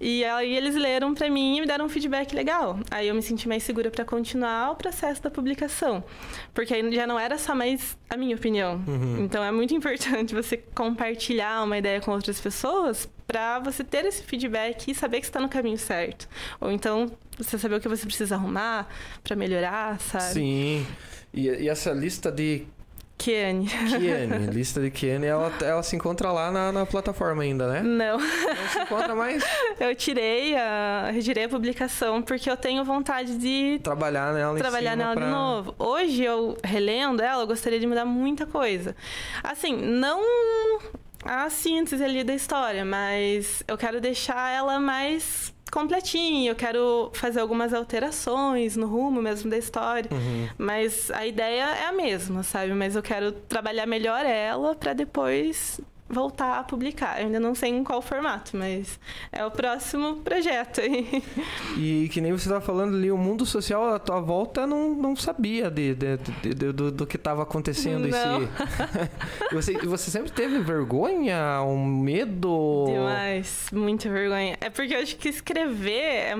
[0.00, 2.78] E aí eles leram pra mim e me deram um feedback legal.
[2.90, 6.02] Aí eu me senti mais segura pra continuar o processo da publicação,
[6.54, 8.80] porque aí já não era só mais a minha opinião.
[9.18, 14.22] Então é muito importante você compartilhar uma ideia com outras pessoas pra você ter esse
[14.22, 16.28] feedback e saber que você tá no caminho certo.
[16.60, 18.88] Ou então você saber o que você precisa arrumar
[19.22, 20.32] pra melhorar, sabe?
[20.32, 20.86] Sim.
[21.32, 22.66] E, e essa lista de
[23.18, 23.66] Kiane.
[23.66, 27.82] Kiane, lista de Kiane, ela, ela se encontra lá na, na plataforma ainda, né?
[27.82, 28.18] Não.
[28.18, 29.44] Não se encontra mais
[29.80, 35.14] Eu tirei a, retirei a publicação porque eu tenho vontade de trabalhar nela trabalhar nela
[35.14, 35.24] pra...
[35.24, 35.74] de novo.
[35.78, 38.94] Hoje eu relendo ela, eu gostaria de mudar muita coisa.
[39.42, 40.22] Assim, não
[41.24, 47.40] a síntese ali da história, mas eu quero deixar ela mais completinha, eu quero fazer
[47.40, 50.48] algumas alterações no rumo mesmo da história, Uhum.
[50.58, 52.72] mas a ideia é a mesma, sabe?
[52.72, 57.20] Mas eu quero trabalhar melhor ela para depois voltar a publicar.
[57.20, 58.98] Eu ainda não sei em qual formato, mas
[59.30, 61.22] é o próximo projeto aí.
[61.76, 65.14] E que nem você estava falando ali, o mundo social à tua volta não, não
[65.14, 68.08] sabia de, de- de- de- do, do que estava acontecendo.
[68.08, 68.42] Não.
[68.42, 68.48] Esse...
[69.52, 72.86] você, você sempre teve vergonha, um medo?
[72.88, 74.56] Demais, muita vergonha.
[74.60, 76.34] É porque eu acho que escrever é,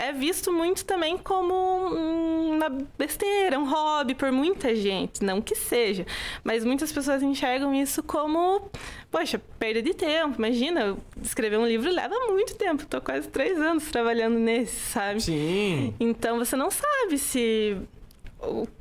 [0.00, 5.22] é visto muito também como um- uma besteira, um hobby por muita gente.
[5.24, 6.06] Não que seja,
[6.42, 8.70] mas muitas pessoas enxergam isso como,
[9.10, 10.36] poxa, perda de tempo.
[10.38, 12.86] Imagina, escrever um livro leva muito tempo.
[12.86, 15.20] Tô quase três anos trabalhando nesse, sabe?
[15.20, 15.94] Sim.
[16.00, 17.76] Então você não sabe se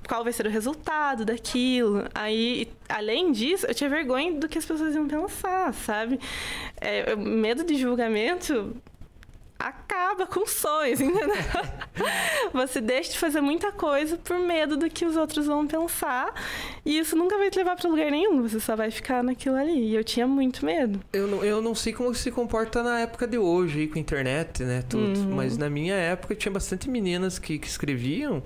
[0.07, 2.05] qual vai ser o resultado daquilo.
[2.15, 6.17] Aí, além disso, eu tinha vergonha do que as pessoas iam pensar, sabe?
[6.79, 8.73] É, medo de julgamento
[9.59, 11.35] acaba com sonhos, entendeu?
[12.53, 16.33] você deixa de fazer muita coisa por medo do que os outros vão pensar.
[16.85, 18.41] E isso nunca vai te levar para lugar nenhum.
[18.47, 19.89] Você só vai ficar naquilo ali.
[19.89, 21.01] E eu tinha muito medo.
[21.11, 24.63] Eu não, eu não sei como se comporta na época de hoje, com a internet,
[24.63, 24.81] né?
[24.87, 25.19] Tudo.
[25.19, 25.35] Uhum.
[25.35, 28.41] Mas na minha época tinha bastante meninas que, que escreviam.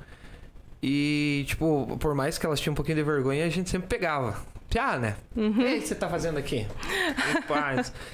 [0.82, 4.36] E, tipo, por mais que elas tinham um pouquinho de vergonha, a gente sempre pegava.
[4.74, 5.16] Piá, né?
[5.36, 5.50] Uhum.
[5.52, 6.66] O que você tá fazendo aqui?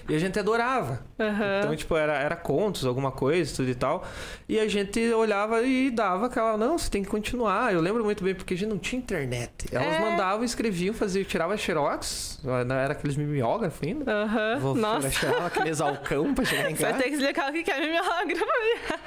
[0.09, 1.01] E, e a gente adorava.
[1.19, 1.59] Aham.
[1.63, 4.05] Então, tipo, era, era contos, alguma coisa, tudo e tal.
[4.47, 7.73] E a gente olhava e dava aquela, não, você tem que continuar.
[7.73, 9.67] Eu lembro muito bem, porque a gente não tinha internet.
[9.71, 9.99] Elas É.
[9.99, 12.41] mandavam, escreviam, faziam, tirava xerox.
[12.83, 14.11] Era aqueles mimeógrafos ainda.
[14.11, 14.59] Aham.
[14.59, 15.09] Vou Nossa.
[15.09, 17.03] tirar aqueles alcão pra chegar em Você vai casa.
[17.03, 18.45] ter que explicar o que é mimeógrafo.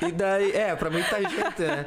[0.08, 1.86] E daí, é, pra muita gente, né?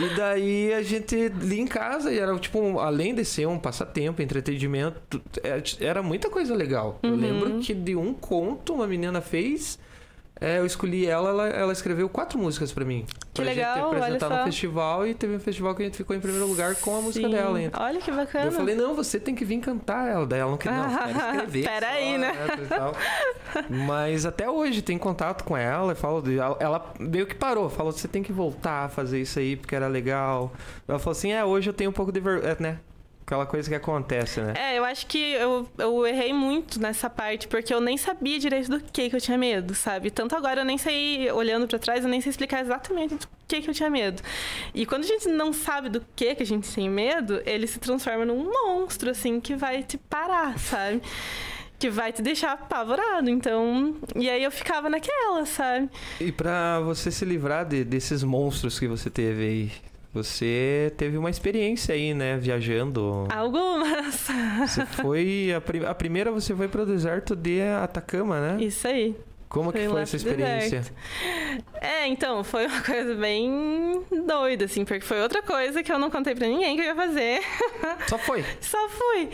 [0.00, 3.58] E daí a gente lia em casa e era, tipo, um- além de ser um
[3.58, 4.97] passatempo, entretenimento,
[5.80, 6.98] era muita coisa legal.
[7.02, 7.16] Eu Uhum.
[7.16, 9.78] lembro que de um conto uma menina fez,
[10.40, 13.04] é, eu escolhi ela, ela, ela escreveu quatro músicas pra mim.
[13.34, 16.14] Que pra legal, gente apresentar no festival e teve um festival que a gente ficou
[16.14, 17.32] em primeiro lugar com a música Sim.
[17.34, 17.80] dela ainda.
[17.80, 18.46] Olha que bacana.
[18.46, 20.26] Eu falei, não, você tem que vir cantar ela.
[20.26, 21.64] Daí ela não queria, não, quero escrever.
[21.64, 22.32] Pera só, aí, né?
[22.62, 22.94] e tal.
[23.68, 25.92] Mas até hoje tem contato com ela.
[25.92, 27.68] Eu falo, ela, ela meio que parou.
[27.68, 30.52] Falou, você tem que voltar a fazer isso aí porque era legal.
[30.86, 32.78] Ela falou assim, é, hoje eu tenho um pouco de vergonha, né?
[33.28, 34.54] Aquela coisa que acontece, né?
[34.56, 38.70] É, eu acho que eu, eu errei muito nessa parte, porque eu nem sabia direito
[38.70, 40.10] do que, que eu tinha medo, sabe?
[40.10, 43.60] Tanto agora eu nem sei, olhando pra trás, eu nem sei explicar exatamente do que,
[43.60, 44.22] que eu tinha medo.
[44.74, 47.78] E quando a gente não sabe do que, que a gente tem medo, ele se
[47.78, 51.02] transforma num monstro, assim, que vai te parar, sabe?
[51.78, 53.28] Que vai te deixar apavorado.
[53.28, 53.94] Então.
[54.16, 55.90] E aí eu ficava naquela, sabe?
[56.18, 59.72] E pra você se livrar de- desses monstros que você teve aí,
[60.22, 62.36] você teve uma experiência aí, né?
[62.36, 63.26] Viajando.
[63.34, 64.28] Algumas.
[64.66, 65.52] Você foi.
[65.56, 68.62] A, pri- a primeira você foi pro deserto de Atacama, né?
[68.62, 69.16] Isso aí.
[69.48, 70.84] Como que Foi foi lá essa experiência?
[71.80, 76.10] É, então, foi uma coisa bem doida, assim, porque foi outra coisa que eu não
[76.10, 77.40] contei pra ninguém que eu ia fazer.
[78.08, 78.44] Só foi.
[78.60, 79.30] Só fui.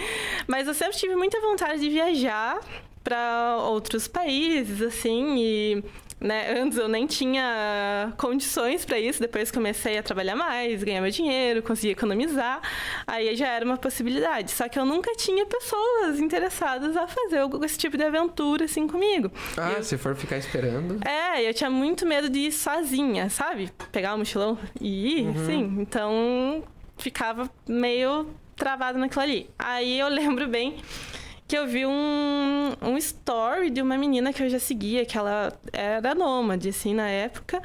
[0.46, 2.60] Mas eu sempre tive muita vontade de viajar
[3.02, 5.84] pra outros países, assim, e.
[6.24, 11.10] Né, antes eu nem tinha condições pra isso, depois comecei a trabalhar mais, ganhar meu
[11.10, 12.62] dinheiro, consegui economizar,
[13.06, 14.50] aí já era uma possibilidade.
[14.50, 19.30] Só que eu nunca tinha pessoas interessadas a fazer esse tipo de aventura assim comigo.
[19.54, 20.98] Ah, Eu- se for ficar esperando.
[21.06, 23.70] é, eu tinha muito medo de ir sozinha, sabe?
[23.92, 25.46] Pegar o mochilão e ir, Uhum.
[25.46, 25.76] sim.
[25.82, 26.64] Então,
[26.96, 29.50] ficava meio travado naquilo ali.
[29.58, 30.76] Aí eu lembro bem
[31.46, 35.52] que eu vi um, um story de uma menina que eu já seguia, que ela
[35.72, 37.62] era nômade, assim, na época.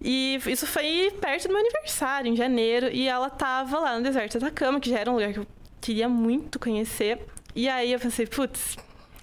[0.00, 2.88] E isso foi perto do meu aniversário, em janeiro.
[2.92, 5.46] E ela tava lá no deserto da Atacama, que já era um lugar que eu
[5.80, 7.18] queria muito conhecer.
[7.54, 8.76] E aí eu pensei, putz,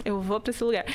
[0.03, 0.86] eu vou pra esse lugar.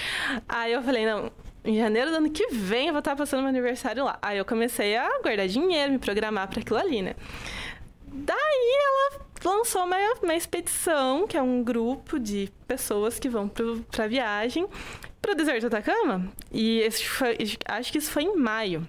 [0.49, 1.31] Aí eu falei, não,
[1.65, 4.19] em janeiro do ano que vem eu vou estar passando meu aniversário lá.
[4.23, 7.15] Aí eu comecei a guardar dinheiro, me programar para aquilo ali, né?
[8.25, 13.83] Daí ela lançou uma, uma expedição, que é um grupo de pessoas que vão pro,
[13.91, 14.67] pra viagem
[15.21, 16.33] pro deserto do Atacama.
[16.53, 18.87] E esse foi, acho que isso foi em maio.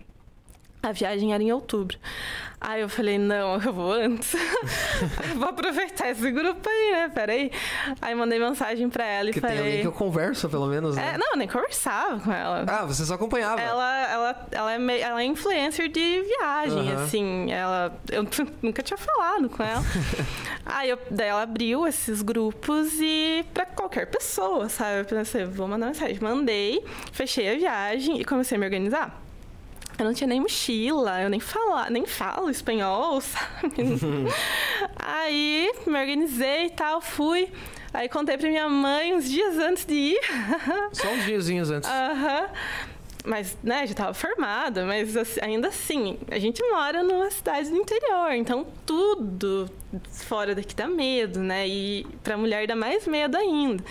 [0.82, 1.98] A viagem era em outubro.
[2.60, 4.34] Aí eu falei, não, eu vou antes.
[5.36, 7.10] vou aproveitar esse grupo aí, né?
[7.14, 7.52] Peraí.
[8.02, 9.64] Aí mandei mensagem pra ela e Que tem falei.
[9.66, 11.12] alguém que eu converso, pelo menos, né?
[11.14, 12.66] É, não, eu nem conversava com ela.
[12.68, 13.62] Ah, você só acompanhava.
[13.62, 17.04] Ela, ela, ela, é meio, ela é influencer de viagem, Aham.
[17.04, 17.52] assim.
[17.52, 18.26] Ela, eu
[18.62, 19.84] nunca tinha falado com ela.
[20.66, 25.02] Aí eu, daí ela abriu esses grupos e pra qualquer pessoa, sabe?
[25.02, 26.18] Eu pensei, vou mandar mensagem.
[26.20, 29.27] Mandei, fechei a viagem e comecei a me organizar.
[29.98, 33.74] Eu não tinha nem mochila, eu nem, fala, nem falo espanhol, sabe?
[34.96, 37.50] Aí me organizei e tal, fui.
[37.94, 40.20] Aí contei pra minha mãe uns dias antes de ir.
[40.94, 41.90] Só uns diazinhos antes.
[41.90, 42.48] Aham.
[43.26, 47.76] Mas, né, já tava formada, mas assim, ainda assim, a gente mora numa cidade do
[47.76, 49.70] interior, então tudo
[50.12, 51.68] fora daqui dá medo, né?
[51.68, 53.84] E pra mulher dá mais medo ainda.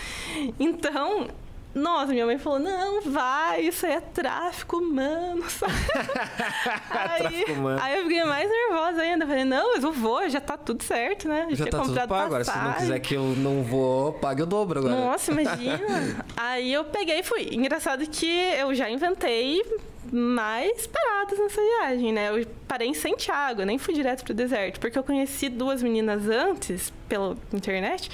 [0.59, 1.29] Então,
[1.77, 5.74] nossa, minha mãe falou: não, vai, isso aí é tráfico humano, sabe?
[6.89, 7.79] aí, Tráfico humano.
[7.83, 9.27] aí eu fiquei mais nervosa ainda.
[9.27, 11.47] Falei: não, mas eu vou, já tá tudo certo, né?
[11.51, 12.14] Já tinha tá tudo pago.
[12.14, 14.95] Agora, se não quiser que eu não vou, pague o dobro agora.
[14.95, 16.24] Nossa, imagina.
[16.35, 17.55] Aí eu peguei e fui.
[17.55, 19.62] Engraçado que eu já inventei
[20.11, 22.31] mais paradas nessa viagem, né?
[22.31, 26.27] Eu parei em Santiago, eu nem fui direto pro deserto, porque eu conheci duas meninas
[26.27, 28.11] antes, pela internet,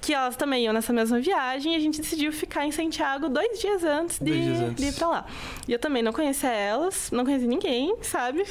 [0.00, 3.58] que elas também iam nessa mesma viagem e a gente decidiu ficar em Santiago dois
[3.60, 4.76] dias antes de, dias antes.
[4.84, 5.26] de ir pra lá.
[5.66, 8.44] E eu também não conhecia elas, não conheci ninguém, sabe?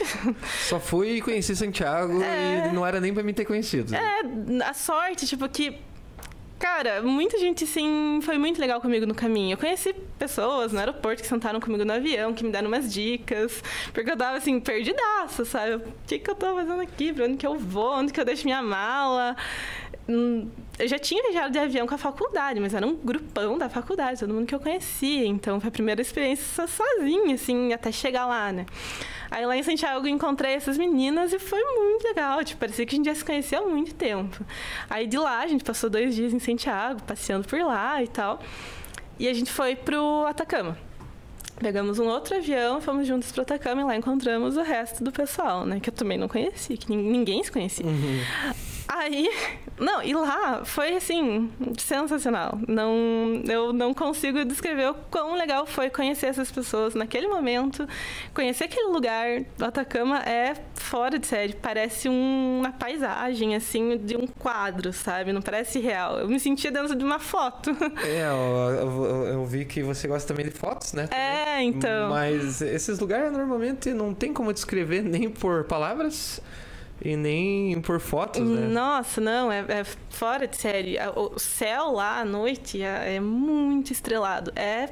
[0.67, 2.69] Só fui e conheci Santiago É.
[2.69, 3.95] e não era nem pra mim ter conhecido.
[3.95, 4.21] É,
[4.65, 5.77] a sorte, tipo, que.
[6.59, 9.53] Cara, muita gente, assim, foi muito legal comigo no caminho.
[9.53, 13.63] Eu conheci pessoas no aeroporto que sentaram comigo no avião, que me deram umas dicas.
[13.93, 15.75] Porque eu tava, assim, perdidaça, sabe?
[15.75, 17.13] O que que eu tô fazendo aqui?
[17.13, 17.93] Pra onde que eu vou?
[17.99, 19.35] Onde que eu deixo minha mala?
[20.79, 24.19] Eu já tinha viajado de avião com a faculdade, mas era um grupão da faculdade,
[24.19, 25.25] todo mundo que eu conhecia.
[25.25, 28.65] Então, foi a primeira experiência sozinha, assim, até chegar lá, né?
[29.31, 32.43] Aí lá em Santiago eu encontrei essas meninas e foi muito legal.
[32.43, 34.45] Tipo, parecia que a gente já se conhecia há muito tempo.
[34.89, 38.39] Aí de lá a gente passou dois dias em Santiago, passeando por lá e tal.
[39.19, 40.77] E a gente foi pro Atacama.
[41.59, 45.65] Pegamos um outro avião, fomos juntos pro Atacama e lá encontramos o resto do pessoal,
[45.65, 45.79] né?
[45.79, 47.85] Que eu também não conhecia, que nin- ninguém se conhecia.
[48.89, 49.29] Aí,
[49.77, 52.57] não, e lá foi assim, sensacional.
[52.69, 52.95] Não,
[53.45, 57.85] eu não consigo descrever o quão legal foi conhecer essas pessoas naquele momento.
[58.33, 61.53] Conhecer aquele lugar do Atacama é fora de série.
[61.53, 65.33] Parece um- uma paisagem, assim, de um quadro, sabe?
[65.33, 66.19] Não parece real.
[66.19, 67.71] Eu me sentia dentro de uma foto.
[68.05, 71.09] É, eu, eu- eu vi que você gosta também de fotos, né?
[71.11, 72.09] É, então.
[72.09, 76.41] Mas esses lugares normalmente não tem como descrever nem por palavras
[77.01, 78.67] e nem por fotos, né?
[78.67, 80.97] Nossa, não, é, é fora de série.
[81.15, 84.51] O céu lá à noite é, é muito estrelado.
[84.55, 84.89] É,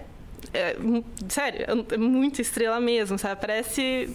[0.54, 3.42] é, hum, sério, é muita estrela mesmo, sabe?
[3.42, 4.10] Parece.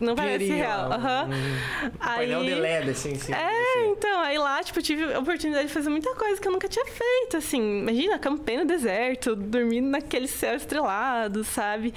[0.00, 0.90] Não parece real.
[0.92, 1.28] Aham.
[1.28, 3.32] um- um painel Aí- de LED, assim, sim.
[3.34, 6.68] É, então, aí lá, tipo, tive a oportunidade de fazer muita coisa que eu nunca
[6.68, 7.80] tinha feito, assim.
[7.80, 11.92] Imagina, acampei no deserto, dormindo naquele céu estrelado, sabe?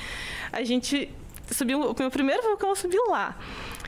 [0.51, 1.09] A gente
[1.49, 3.35] subiu, o meu primeiro vulcão eu subi lá.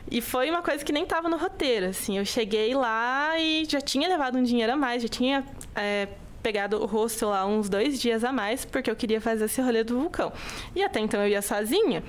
[0.09, 2.18] E foi uma coisa que nem tava no roteiro, assim.
[2.18, 5.43] Eu cheguei lá e já tinha levado um dinheiro a mais, já tinha
[5.76, 6.07] é,
[6.46, 9.84] pegado o hostel lá uns dois dias a mais, porque eu queria fazer esse rolê
[9.84, 10.32] do vulcão.
[10.76, 12.04] E até então eu ia sozinha.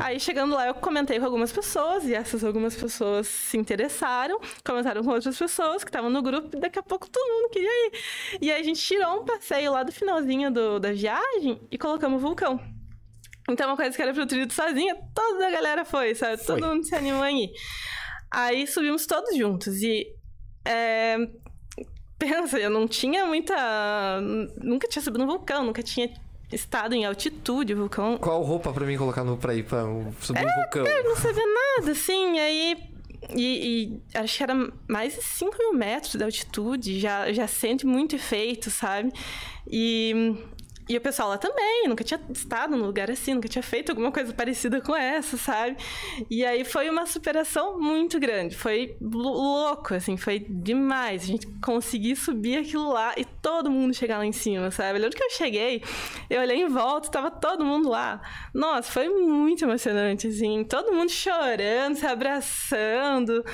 [0.00, 5.04] Aí chegando lá, eu comentei com algumas pessoas, e essas algumas pessoas se interessaram, comentaram
[5.04, 7.92] com outras pessoas que estavam no grupo, e daqui a pouco todo mundo queria ir.
[8.40, 12.22] E aí a gente tirou um passeio lá do finalzinho do- da viagem e colocamos
[12.22, 12.58] o vulcão.
[13.50, 16.38] Então, uma coisa que era pro trilho sozinha, toda a galera foi, sabe?
[16.38, 16.58] Foi.
[16.58, 17.50] Todo mundo se animou ir.
[18.30, 19.82] Aí subimos todos juntos.
[19.82, 20.06] E.
[20.64, 21.16] é,
[22.22, 24.20] Pensa, eu não tinha muita.
[24.62, 26.08] Nunca tinha subido no vulcão, nunca tinha
[26.52, 28.16] estado em altitude, vulcão.
[28.16, 29.82] Qual roupa pra mim colocar no, pra ir pra
[30.20, 30.86] subir um vulcão?
[30.86, 32.76] Eu não sabia nada, assim, aí.
[33.34, 37.84] E, e acho que era mais de 5 mil metros de altitude, já, já sente
[37.86, 39.12] muito efeito, sabe?
[39.66, 40.36] E,
[40.92, 44.12] e o pessoal lá também, nunca tinha estado num lugar assim, nunca tinha feito alguma
[44.12, 45.76] coisa parecida com essa, sabe?
[46.30, 51.22] E aí foi uma superação muito grande, foi lou- louco, assim, foi demais.
[51.22, 54.98] A gente conseguir subir aquilo lá e todo mundo chegar lá em cima, sabe?
[54.98, 55.82] Lembro que eu cheguei,
[56.28, 58.20] eu olhei em volta, tava todo mundo lá.
[58.54, 63.44] Nossa, foi muito emocionante, assim, todo mundo chorando, se abraçando.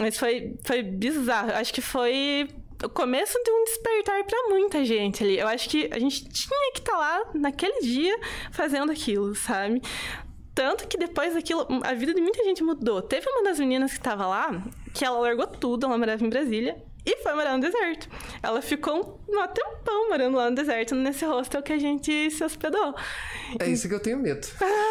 [0.00, 1.52] Mas foi, foi bizarro.
[1.52, 2.48] Acho que foi
[2.84, 5.38] o começo de um despertar pra muita gente ali.
[5.38, 8.18] Eu acho que a gente tinha que estar lá naquele dia
[8.52, 9.82] fazendo aquilo, sabe?
[10.54, 13.02] Tanto que depois daquilo, a vida de muita gente mudou.
[13.02, 14.62] Teve uma das meninas que tava lá,
[14.92, 18.08] que ela largou tudo, ela morava em Brasília, e foi morar no deserto.
[18.42, 22.44] Ela ficou um um tempão morando lá no deserto, nesse hostel que a gente se
[22.44, 22.94] hospedou.
[23.58, 24.46] É isso que eu tenho medo.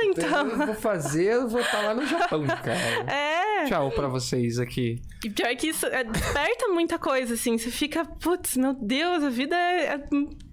[0.00, 0.48] Ah, então.
[0.48, 3.12] Eu vou fazer, eu vou estar lá no Japão, cara.
[3.12, 3.64] É.
[3.64, 5.02] Tchau pra vocês aqui.
[5.24, 7.58] E pior que isso é, desperta muita coisa, assim.
[7.58, 9.98] Você fica, putz, meu Deus, a vida é, é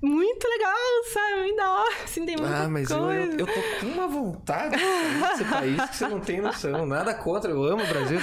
[0.02, 0.76] muito legal,
[1.14, 1.42] sabe?
[1.42, 4.78] Muito da hora, assim, tem muita Ah, mas eu, eu, eu tô com uma vontade
[4.78, 6.84] desse país que você não tem noção.
[6.88, 8.18] Nada contra, eu amo o Brasil.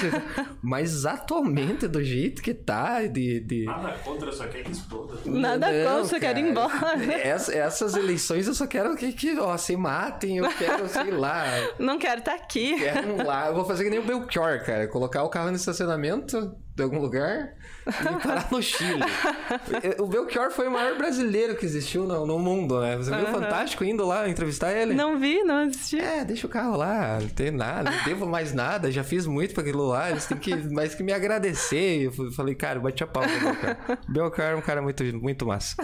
[0.60, 2.71] Mas atualmente, do jeito que tá,
[3.10, 3.40] de.
[3.40, 3.64] de...
[3.64, 5.14] Nada contra, eu só quer que exploda.
[5.26, 7.04] Nada Não, contra, eu quero ir embora.
[7.22, 11.44] Essa- essas eleições eu só quero que, que ó, se matem, eu quero, sei lá,
[11.78, 12.78] Não quero estar aqui.
[12.78, 13.48] quero um lá.
[13.48, 14.86] Eu vou fazer que nem o Belchior, cara.
[14.88, 17.54] Colocar o carro no estacionamento, de algum lugar
[17.86, 19.02] e parar no Chile.
[19.98, 22.96] o Belchior foi o maior brasileiro que existiu no, no mundo, né?
[22.96, 24.94] Você viu o Fantástico indo lá entrevistar ele?
[24.94, 25.98] Não vi, não assisti.
[25.98, 29.52] É, deixa o carro lá, não tem nada, não devo mais nada, já fiz muito
[29.52, 32.04] pra aquilo lá, eles têm que mais que me agradecer.
[32.04, 33.76] Eu falei, cara, bate a pau pro Belchior.
[34.08, 35.76] Belchior é um cara muito, muito massa.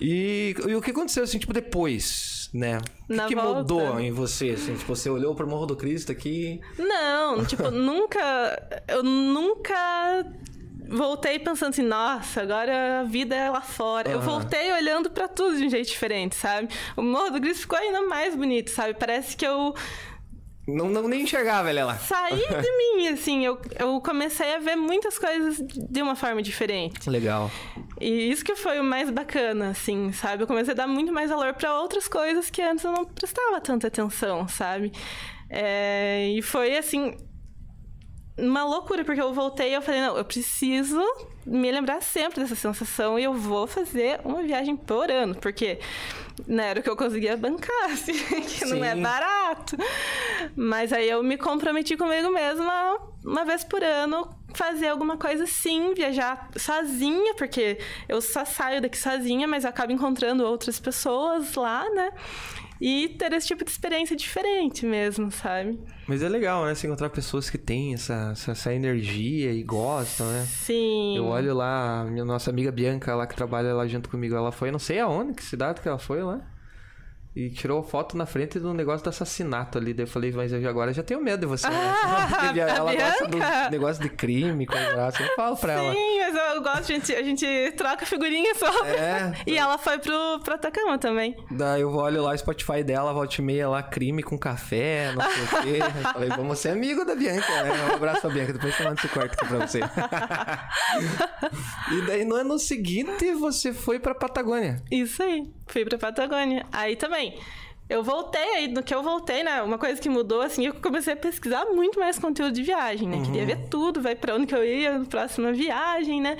[0.00, 2.78] E, e o que aconteceu, assim, tipo, depois, né?
[3.10, 4.74] O que, que mudou em você, assim?
[4.74, 6.60] Tipo, você olhou pro Morro do Cristo aqui...
[6.78, 8.80] Não, tipo, nunca...
[8.86, 10.24] Eu nunca
[10.90, 14.08] voltei pensando assim, nossa, agora a vida é lá fora.
[14.08, 14.14] Uhum.
[14.14, 16.68] Eu voltei olhando para tudo de um jeito diferente, sabe?
[16.96, 18.94] O Morro do Cristo ficou ainda mais bonito, sabe?
[18.94, 19.74] Parece que eu
[20.66, 21.98] não, não nem enxergava ela lá.
[21.98, 23.44] Saí de mim, assim.
[23.44, 27.08] Eu, eu comecei a ver muitas coisas de uma forma diferente.
[27.08, 27.50] Legal.
[28.00, 30.42] E isso que foi o mais bacana, assim, sabe?
[30.42, 33.60] Eu comecei a dar muito mais valor para outras coisas que antes eu não prestava
[33.60, 34.92] tanta atenção, sabe?
[35.48, 37.16] É, e foi assim
[38.38, 41.02] uma loucura, porque eu voltei e eu falei, não, eu preciso
[41.46, 45.78] me lembrar sempre dessa sensação e eu vou fazer uma viagem por ano, porque
[46.46, 48.74] não era o que eu conseguia bancar, assim, que Sim.
[48.74, 49.76] não é barato.
[50.54, 55.94] Mas aí eu me comprometi comigo mesma uma vez por ano fazer alguma coisa assim,
[55.94, 57.78] viajar sozinha, porque
[58.08, 62.10] eu só saio daqui sozinha, mas acabo encontrando outras pessoas lá, né?
[62.80, 65.78] E ter esse tipo de experiência diferente mesmo, sabe?
[66.06, 66.74] Mas é legal, né?
[66.74, 70.46] Você encontrar pessoas que têm essa, essa, essa energia e gostam, né?
[70.46, 71.16] Sim.
[71.16, 74.70] Eu olho lá, minha nossa amiga Bianca lá que trabalha lá junto comigo, ela foi,
[74.70, 76.40] não sei aonde, que cidade que ela foi lá.
[77.34, 79.94] E tirou foto na frente do negócio do assassinato ali.
[79.94, 81.76] Daí eu falei, mas eu agora já tenho medo de você, né?
[82.10, 83.38] Ah, ela gosta do
[83.70, 85.22] negócio de crime, coisa assim.
[85.22, 85.94] Eu falo pra Sim, ela.
[85.94, 88.84] Sim, mas eu gosto, a gente, a gente troca figurinha só.
[88.84, 89.32] É.
[89.46, 91.36] E ela foi pro, pro Atacama também.
[91.50, 95.22] Daí eu olho lá o Spotify dela, volta e meia lá, crime com café, não
[95.30, 95.80] sei o quê.
[96.00, 97.70] Eu falei, vamos ser amigo da Bianca, né?
[97.90, 99.80] Um abraço pra Bianca, depois eu mando esse corte aqui pra você.
[101.92, 104.82] e daí no ano seguinte você foi pra Patagônia.
[104.90, 106.66] Isso aí, fui pra Patagônia.
[106.72, 107.38] Aí também
[107.90, 109.60] eu voltei aí, no que eu voltei, né?
[109.62, 113.16] Uma coisa que mudou, assim, eu comecei a pesquisar muito mais conteúdo de viagem, né?
[113.16, 113.24] Uhum.
[113.24, 116.36] Queria ver tudo, vai para onde que eu ia, na próxima viagem, né?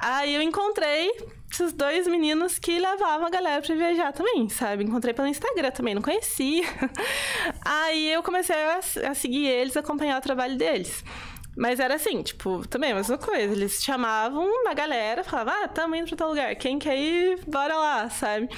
[0.00, 1.12] Aí eu encontrei
[1.52, 4.82] esses dois meninos que levavam a galera para viajar também, sabe?
[4.82, 6.64] Encontrei pelo Instagram também, não conhecia.
[7.62, 8.80] Aí eu comecei a,
[9.10, 11.04] a seguir eles, acompanhar o trabalho deles.
[11.56, 13.52] Mas era assim, tipo, também a mesma coisa.
[13.52, 16.54] Eles chamavam uma galera, falavam, ah, tamo indo pra tal lugar.
[16.56, 18.48] Quem quer ir, bora lá, sabe?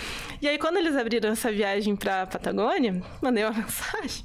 [0.41, 4.25] E aí, quando eles abriram essa viagem pra Patagônia, mandei uma mensagem.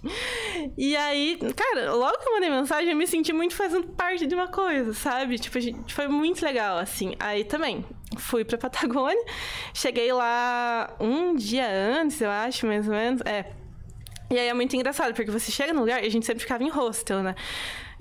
[0.77, 4.35] E aí, cara, logo que eu mandei mensagem, eu me senti muito fazendo parte de
[4.35, 5.39] uma coisa, sabe?
[5.39, 5.57] Tipo,
[5.87, 7.15] foi muito legal, assim.
[7.19, 7.83] Aí também,
[8.17, 9.23] fui pra Patagônia.
[9.73, 13.21] Cheguei lá um dia antes, eu acho, mais ou menos.
[13.25, 13.45] É.
[14.31, 16.63] E aí é muito engraçado, porque você chega no lugar e a gente sempre ficava
[16.63, 17.33] em hostel, né?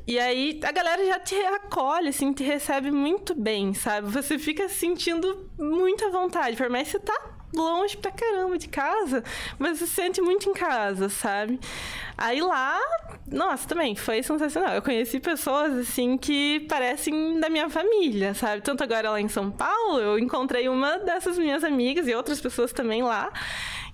[0.08, 4.10] E aí a galera já te acolhe, assim, te recebe muito bem, sabe?
[4.10, 9.22] Você fica sentindo muita vontade, por mais que você tá longe pra caramba de casa,
[9.58, 11.60] mas se sente muito em casa, sabe?
[12.16, 12.80] Aí lá,
[13.30, 14.74] nossa, também foi sensacional.
[14.74, 18.62] Eu conheci pessoas assim que parecem da minha família, sabe?
[18.62, 22.72] Tanto agora lá em São Paulo, eu encontrei uma dessas minhas amigas e outras pessoas
[22.72, 23.30] também lá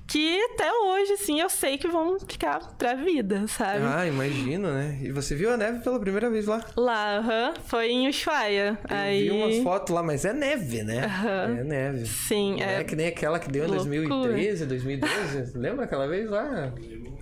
[0.06, 3.84] que até hoje, assim, eu sei que vão ficar pra vida, sabe?
[3.84, 4.98] Ah, imagino, né?
[5.02, 6.64] E você viu a neve pela primeira vez lá?
[6.76, 7.54] Lá, aham.
[7.64, 8.78] Foi em Ushuaia.
[8.88, 9.22] Eu Aí...
[9.24, 11.06] vi umas fotos lá, mas é neve, né?
[11.06, 11.60] Uh -huh.
[11.60, 12.06] É neve.
[12.06, 12.80] Sim, Não é...
[12.80, 14.32] é que nem aquela que deu em Loucura.
[14.32, 15.58] 2013, 2012.
[15.58, 16.72] Lembra aquela vez lá?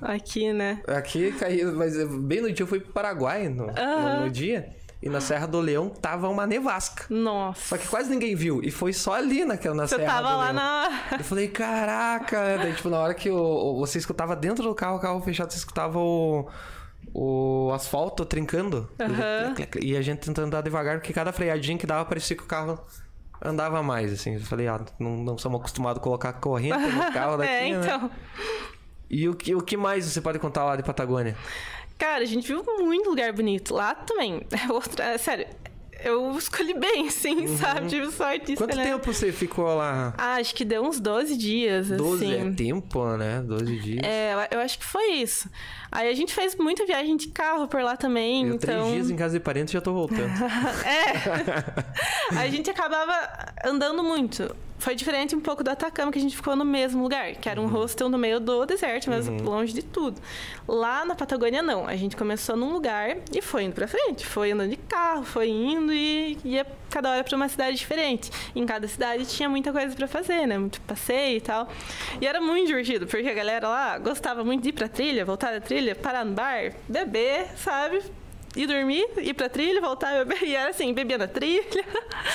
[0.00, 0.80] Aqui, né?
[0.86, 4.68] Aqui caiu, mas bem no dia eu fui pro Paraguai, no, uh no, no dia.
[5.02, 7.06] E na Serra do Leão tava uma nevasca.
[7.10, 7.70] Nossa.
[7.70, 8.60] Só que quase ninguém viu.
[8.62, 10.54] E foi só ali naquela, na Você Serra tava do lá Leão.
[10.54, 11.02] na.
[11.18, 12.58] Eu falei, caraca.
[12.58, 15.58] Daí, tipo, na hora que o, você escutava dentro do carro, o carro fechado, você
[15.58, 16.48] escutava o
[17.14, 18.88] o asfalto trincando.
[19.00, 19.80] Uhum.
[19.80, 22.78] E a gente tentando andar devagar, porque cada freadinha que dava parecia que o carro
[23.44, 24.34] andava mais, assim.
[24.34, 28.02] Eu falei, ah, não, não somos acostumados a colocar corrente no carro daqui, é, então.
[28.02, 28.10] Né?
[29.10, 31.36] E o que, o que mais você pode contar lá de Patagônia?
[31.98, 33.74] Cara, a gente viu muito lugar bonito.
[33.74, 34.46] Lá também.
[34.70, 35.46] Outra, sério,
[36.04, 37.56] eu escolhi bem, sim, uhum.
[37.56, 37.88] sabe?
[37.88, 40.14] Tive sorte Quanto tempo você ficou lá?
[40.18, 42.48] Ah, acho que deu uns 12 dias, 12 assim.
[42.48, 43.40] é tempo, né?
[43.46, 44.04] 12 dias.
[44.04, 45.48] É, eu acho que foi isso.
[45.92, 48.80] Aí a gente fez muita viagem de carro por lá também, eu, então...
[48.80, 50.22] três dias em casa de parentes já tô voltando.
[50.86, 52.32] é.
[52.34, 53.12] a gente acabava
[53.62, 54.56] andando muito.
[54.78, 57.60] Foi diferente um pouco do Atacama, que a gente ficou no mesmo lugar, que era
[57.60, 57.70] um uhum.
[57.70, 59.36] hostel no meio do deserto, mas uhum.
[59.44, 60.20] longe de tudo.
[60.66, 61.86] Lá na Patagônia, não.
[61.86, 64.26] A gente começou num lugar e foi indo pra frente.
[64.26, 68.30] Foi andando de carro, foi indo e ia cada hora para uma cidade diferente.
[68.54, 70.58] Em cada cidade tinha muita coisa para fazer, né?
[70.58, 71.68] Muito passeio e tal.
[72.20, 75.52] E era muito divertido, porque a galera lá gostava muito de ir pra trilha, voltar
[75.52, 78.00] da trilha, parar no bar, beber, sabe?
[78.54, 80.42] ir dormir, ir pra trilha, voltar beber.
[80.44, 81.64] E era assim, bebia na trilha.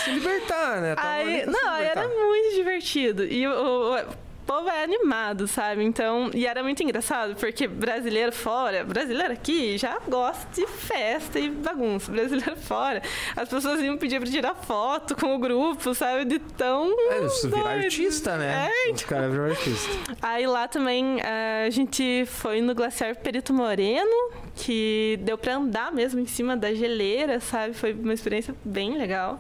[0.04, 0.96] Se libertar, né?
[0.98, 2.04] Ali Aí, não, aí libertar.
[2.06, 3.24] era muito divertido.
[3.24, 5.84] E o- o povo é animado, sabe?
[5.84, 11.50] Então, e era muito engraçado, porque brasileiro fora, brasileiro aqui já gosta de festa e
[11.50, 12.10] bagunça.
[12.12, 13.02] Brasileiro fora,
[13.36, 16.24] as pessoas iam pedir pra tirar foto com o grupo, sabe?
[16.26, 16.90] De tão.
[17.12, 18.72] É, isso virar artista, né?
[18.88, 19.90] É, Os caras viram artista.
[20.22, 25.92] Aí lá também eh, a gente foi no Glaciar Perito Moreno, que deu pra andar
[25.92, 27.74] mesmo em cima da geleira, sabe?
[27.74, 29.40] Foi uma experiência bem legal.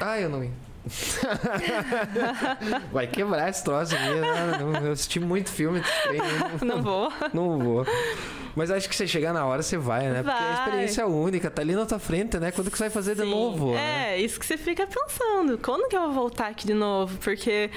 [0.00, 0.69] Ah, eu não ia.
[2.92, 4.04] Vai quebrar esse troço aqui.
[4.04, 4.58] né?
[4.60, 7.12] Não, Eu assisti muito filme desse trem, eu Não vou.
[7.32, 7.86] não, não vou.
[8.56, 10.22] Mas acho que você chegar na hora, você vai, né?
[10.24, 10.64] Porque a Vai.
[10.64, 12.50] experiência é única, tá ali na tua frente, né?
[12.50, 13.30] Quando que você vai fazer de Sim.
[13.30, 13.72] novo?
[13.72, 14.14] né?
[14.14, 15.56] É, isso que você fica pensando.
[15.58, 17.16] Quando que eu vou voltar aqui de novo?
[17.18, 17.70] Porque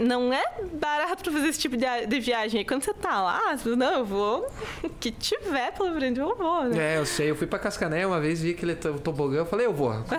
[0.00, 0.42] não é
[0.72, 2.60] barato pra fazer esse tipo de, viagem.
[2.60, 4.46] E quando você tá lá, você fala, não, eu vou.
[4.82, 6.94] O que tiver pela frente, eu vou, né?
[6.94, 7.30] É, eu sei.
[7.30, 9.90] Eu fui pra Cascané uma vez, vi aquele to- tobogã, eu falei, eu vou.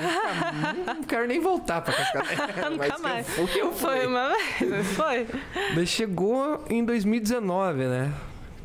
[0.86, 2.36] Não, não quero nem voltar pra Cascané.
[2.70, 3.38] Nunca Mas mais.
[3.38, 4.08] Eu, fui, eu Foi fui.
[4.08, 5.28] uma vez, mas foi.
[5.76, 8.14] Daí chegou em 2019, né?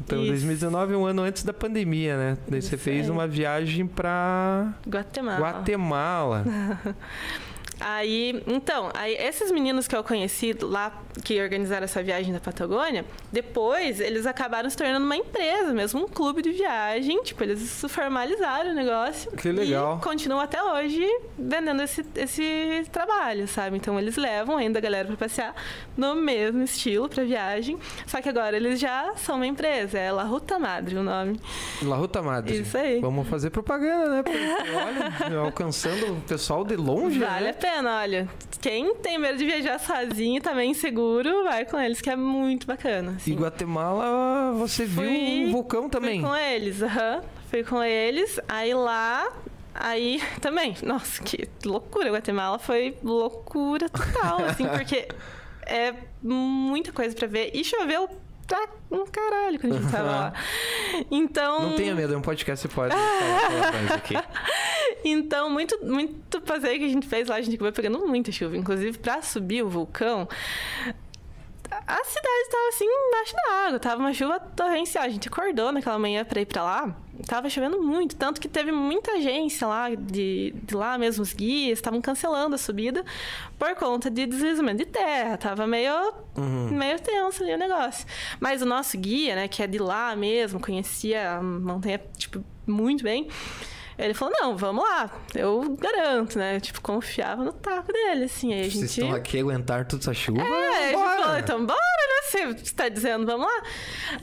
[0.04, 0.28] Então, Isso.
[0.28, 2.38] 2019 é um ano antes da pandemia, né?
[2.46, 5.40] Daí você fez uma viagem pra Guatemala.
[5.40, 6.44] Guatemala.
[7.78, 13.04] Aí, então, aí esses meninos que eu conheci lá, que organizaram essa viagem da Patagônia,
[13.30, 17.22] depois eles acabaram se tornando uma empresa, mesmo um clube de viagem.
[17.22, 19.30] Tipo, eles formalizaram o negócio.
[19.32, 19.98] Que legal.
[20.00, 21.06] E continuam até hoje
[21.38, 23.76] vendendo esse, esse trabalho, sabe?
[23.76, 25.54] Então eles levam ainda a galera pra passear
[25.96, 27.78] no mesmo estilo pra viagem.
[28.06, 31.38] Só que agora eles já são uma empresa, é La Ruta Madre o nome.
[31.82, 32.58] La Ruta Madre.
[32.60, 33.00] Isso aí.
[33.00, 34.22] Vamos fazer propaganda, né?
[34.24, 37.50] Porque, olha, alcançando o pessoal de longe, Vale né?
[37.50, 38.28] a pena, olha.
[38.60, 43.12] Quem tem medo de viajar sozinho, também inseguro, vai com eles, que é muito bacana.
[43.12, 43.34] E assim.
[43.36, 46.20] Guatemala, você viu Fui- um vulcão também.
[46.20, 47.22] Fui com eles, aham.
[47.50, 48.40] Fui com eles.
[48.48, 49.30] Aí lá.
[49.74, 52.10] Aí também, nossa, que loucura.
[52.10, 55.06] Guatemala foi loucura total, assim, porque
[55.66, 55.92] é
[56.22, 57.50] muita coisa pra ver.
[57.54, 58.08] E choveu
[58.46, 60.32] pra um caralho quando a gente tava lá.
[61.10, 61.70] Então.
[61.70, 64.14] Não tenha medo, é um podcast, você pode falar aqui.
[65.04, 68.56] Então, muito, muito passeio que a gente fez lá, a gente acabou pegando muita chuva.
[68.56, 70.28] Inclusive, pra subir o vulcão,
[71.86, 73.78] a cidade tava assim, embaixo da água.
[73.78, 75.04] Tava uma chuva torrencial.
[75.04, 76.96] A gente acordou naquela manhã pra ir pra lá.
[77.26, 78.16] Tava chovendo muito.
[78.16, 82.58] Tanto que teve muita agência lá, de, de lá mesmo, os guias, estavam cancelando a
[82.58, 83.04] subida
[83.56, 85.36] por conta de deslizamento de terra.
[85.36, 88.04] Tava meio, meio tenso ali o negócio.
[88.40, 93.04] Mas o nosso guia, né, que é de lá mesmo, conhecia a montanha, tipo, muito
[93.04, 93.28] bem.
[93.98, 96.60] Ele falou, não, vamos lá, eu garanto, né?
[96.60, 98.52] Tipo, confiava no taco dele, assim.
[98.52, 99.00] Aí a Vocês gente.
[99.00, 100.42] estão aqui a aguentar toda essa chuva?
[100.42, 102.54] É, a gente falou, então bora, né?
[102.54, 103.62] Você tá dizendo, vamos lá.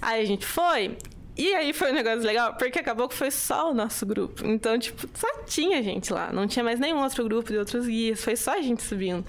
[0.02, 0.96] Aí a gente foi.
[1.36, 4.46] E aí foi um negócio legal, porque acabou que foi só o nosso grupo.
[4.46, 6.32] Então, tipo, só tinha gente lá.
[6.32, 8.24] Não tinha mais nenhum outro grupo de outros guias.
[8.24, 9.26] Foi só a gente subindo.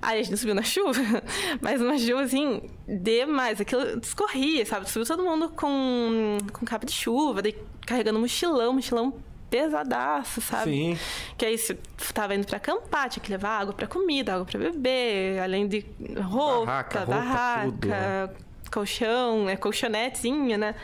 [0.00, 0.98] Aí a gente subiu na chuva,
[1.60, 3.60] mas uma chuva, assim, demais.
[3.60, 4.88] Aquilo escorria, sabe?
[4.90, 7.54] Subiu todo mundo com, com capa de chuva, daí
[7.86, 9.12] carregando mochilão, mochilão
[9.50, 10.70] pesadaço, sabe?
[10.70, 10.98] Sim.
[11.36, 11.76] Que aí você
[12.12, 15.84] tava indo pra acampar, tinha que levar água pra comida, água pra beber, além de
[16.22, 18.30] roupa, Barraca, roupa, barraca, tudo, né?
[18.70, 20.74] colchão, é colchonetezinho, né?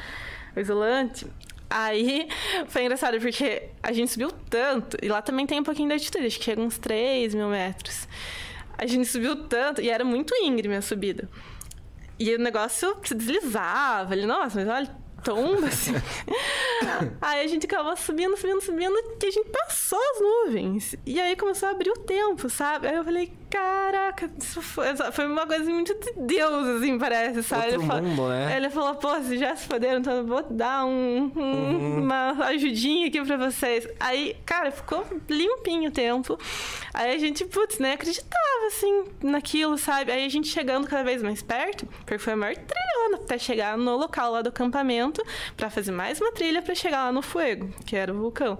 [0.57, 1.27] Isolante.
[1.69, 2.29] Aí
[2.69, 6.27] foi engraçado porque a gente subiu tanto, e lá também tem um pouquinho de altitude,
[6.27, 8.07] acho que chega uns 3 mil metros.
[8.77, 11.29] A gente subiu tanto, e era muito íngreme a subida.
[12.19, 15.93] E o negócio se deslizava ali, nossa, mas olha, tomba assim.
[17.21, 20.97] aí a gente acabou subindo, subindo, subindo, e a gente passou as nuvens.
[21.07, 22.89] E aí começou a abrir o tempo, sabe?
[22.89, 27.63] Aí eu falei, caraca, isso foi, foi uma coisa muito de Deus, assim, parece, sabe?
[27.67, 28.57] Outro Ele falou- mundo, né?
[28.57, 31.99] Ele falou, pô, vocês já se foderam, então eu vou dar um, um- Uhum.
[32.03, 33.87] uma ajudinha aqui pra vocês.
[34.01, 36.39] Aí, cara, ficou limpinho o tempo.
[36.95, 40.11] Aí a gente, putz, nem acreditava, assim, naquilo, sabe?
[40.13, 43.77] Aí a gente chegando cada vez mais perto, porque foi a maior trilhona até chegar
[43.77, 45.23] no local lá do acampamento,
[45.57, 48.59] pra fazer mais uma trilha pra chegar lá no Fuego, que era o vulcão.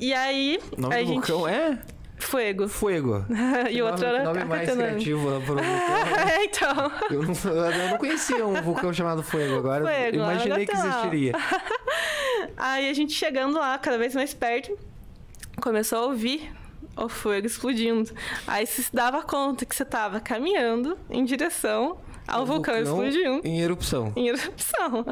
[0.00, 1.14] E aí, O nome a do gente...
[1.30, 1.78] vulcão é
[2.26, 2.68] Fuego.
[2.68, 3.24] Fuego.
[3.70, 4.88] e o outro nome, era nome mais Cacatanã.
[4.90, 6.28] criativo para um vulcão.
[6.28, 6.92] É, então...
[7.10, 9.58] Eu não, eu não conhecia um vulcão chamado Fuego.
[9.58, 11.32] Agora Fuego, eu imaginei que existiria.
[12.56, 14.76] Aí a gente chegando lá, cada vez mais perto,
[15.60, 16.50] começou a ouvir
[16.96, 18.10] o fogo explodindo.
[18.46, 23.40] Aí você se dava conta que você tava caminhando em direção ao Um vulcão, explodindo.
[23.44, 24.12] Em erupção.
[24.16, 25.04] Em erupção.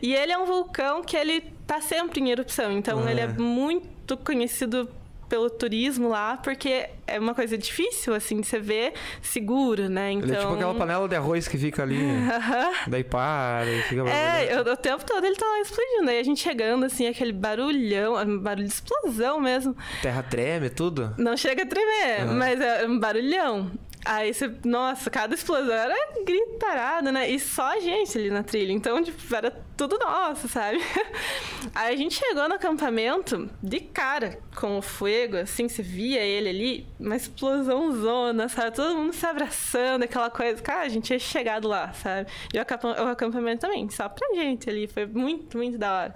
[0.00, 2.72] E ele é um vulcão que ele tá sempre em erupção.
[2.72, 3.10] Então Ah.
[3.10, 4.88] ele é muito conhecido
[5.34, 10.12] pelo turismo lá, porque é uma coisa difícil, assim, de você ver seguro, né?
[10.12, 10.28] Então...
[10.28, 11.98] Ele é tipo aquela panela de arroz que fica ali,
[12.86, 14.08] daí para e fica...
[14.08, 16.08] É, eu, o tempo todo ele tá lá explodindo.
[16.08, 19.76] Aí a gente chegando, assim, aquele barulhão, barulho de explosão mesmo.
[20.00, 21.12] Terra treme, tudo?
[21.18, 22.34] Não chega a tremer, Uhum.
[22.38, 23.72] mas é um barulhão.
[24.04, 25.94] Aí você, nossa, cada explosão era
[26.24, 27.30] gritarada, né?
[27.30, 28.70] E só a gente ali na trilha.
[28.72, 30.78] Então, tipo, era tudo nosso, sabe?
[31.74, 36.48] Aí a gente chegou no acampamento de cara com o fogo, assim, você via ele
[36.48, 38.76] ali, uma explosão zona, sabe?
[38.76, 40.60] Todo mundo se abraçando, aquela coisa.
[40.62, 42.30] Cara, a gente tinha chegado lá, sabe?
[42.52, 44.86] E o acampa- o acampamento também, só pra gente ali.
[44.86, 46.14] Foi muito, muito da hora.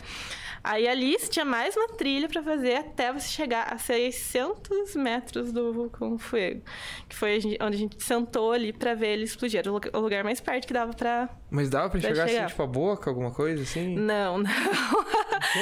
[0.71, 5.51] Aí ali você tinha mais uma trilha pra fazer até você chegar a 600 metros
[5.51, 6.61] do vulcão Fuego.
[7.09, 9.61] Que foi onde a gente sentou ali pra ver ele explodir.
[9.61, 11.27] Era o lugar- mais perto que dava pra.
[11.51, 12.49] Mas dava pra Vai enxergar assim, chegar.
[12.49, 13.95] tipo, a boca, alguma coisa assim?
[13.97, 14.51] Não, não.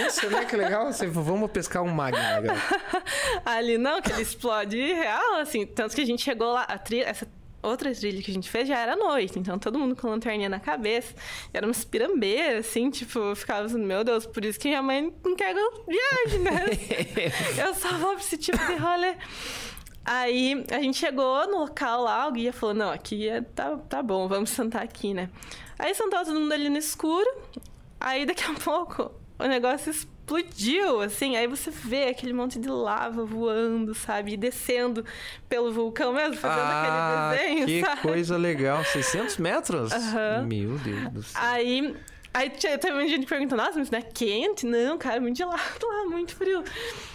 [0.03, 0.45] Nossa, né?
[0.45, 0.93] Que legal.
[0.93, 2.55] Você, vamos pescar um magma, galera.
[3.47, 5.65] ali não, que ele explode real, assim.
[5.67, 7.29] Tanto que a gente chegou lá, a trilha, essa
[7.63, 10.61] outra trilha que a gente fez já era noite, então todo mundo com lanterninha na
[10.61, 11.15] cabeça.
[11.53, 15.37] Era umas pirambeiras, assim, tipo, ficava assim, meu Deus, por isso que minha mãe não
[15.37, 16.65] quer que eu viaje, né?
[17.67, 19.17] eu só vou pra esse tipo de rolê.
[20.05, 24.03] Aí a gente chegou no local lá, o guia falou: não, aqui é, tá, tá
[24.03, 25.29] bom, vamos sentar aqui, né?
[25.77, 27.29] Aí sentou todo mundo ali no escuro.
[27.99, 30.16] Aí daqui a pouco o negócio explodiu,
[31.05, 31.37] assim.
[31.37, 34.33] Aí você vê aquele monte de lava voando, sabe?
[34.33, 35.05] E descendo
[35.49, 38.01] pelo vulcão mesmo, fazendo ah, aquele desenho, que sabe?
[38.03, 38.85] coisa legal.
[38.87, 39.93] 600 metros?
[39.93, 40.45] Aham.
[40.47, 41.41] Meu Deus do céu.
[41.43, 41.97] Aí.
[42.35, 44.67] Aí teve um gente que perguntou, nossa, mas não é quente?
[44.67, 46.63] Não, cara, é muito gelado lá, muito frio.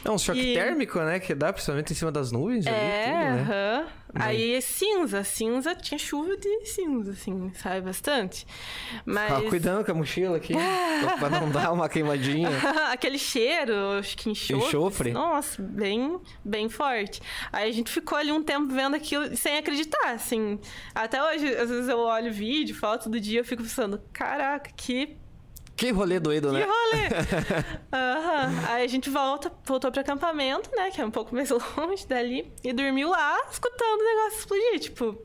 [0.03, 1.19] É um choque E- térmico, né?
[1.19, 3.87] Que dá principalmente em cima das nuvens ali, É, tudo, né?
[4.13, 8.45] Aí é cinza, cinza, tinha chuva de cinza, assim, sabe, bastante.
[9.05, 9.29] Mas.
[9.29, 10.53] Tava cuidando com a mochila aqui,
[11.19, 12.49] pra não dar uma queimadinha.
[12.91, 14.67] Aquele cheiro, acho que enxofre.
[14.67, 15.11] Enxofre?
[15.11, 17.21] Nossa, bem, bem forte.
[17.51, 20.59] Aí a gente ficou ali um tempo vendo aquilo sem acreditar, assim.
[20.93, 25.17] Até hoje, às vezes eu olho vídeo, foto do dia, eu fico pensando, caraca, que,
[25.81, 26.63] Que rolê doido, que né?
[26.67, 27.07] rolê!
[27.91, 28.53] Aham.
[28.69, 32.53] Aí a gente volta, voltou pro acampamento, né, que é um pouco mais longe dali,
[32.63, 35.17] e dormiu lá, escutando o negócio explodir, tipo,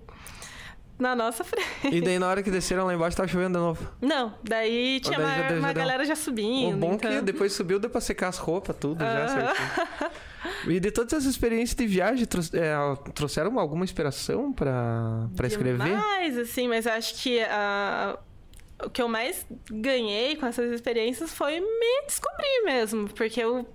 [0.98, 1.94] na nossa frente.
[1.94, 3.86] E daí na hora que desceram lá embaixo tava chovendo de novo.
[4.00, 5.82] Não, daí tinha daí já uma, já uma deu.
[5.82, 6.78] galera já O subindo.
[6.78, 7.10] bom então...
[7.10, 9.28] que depois subiu, deu pra secar as roupas, tudo já Aham.
[9.54, 10.74] certinho.
[10.74, 12.76] E de todas essas experiências de viagem, é,
[13.12, 15.84] trouxeram alguma inspiração pra, pra escrever?
[15.84, 18.18] Demais, assim, mas acho que ah,
[18.84, 23.66] o que eu mais ganhei com essas experiências foi me descobrir mesmo, porque eu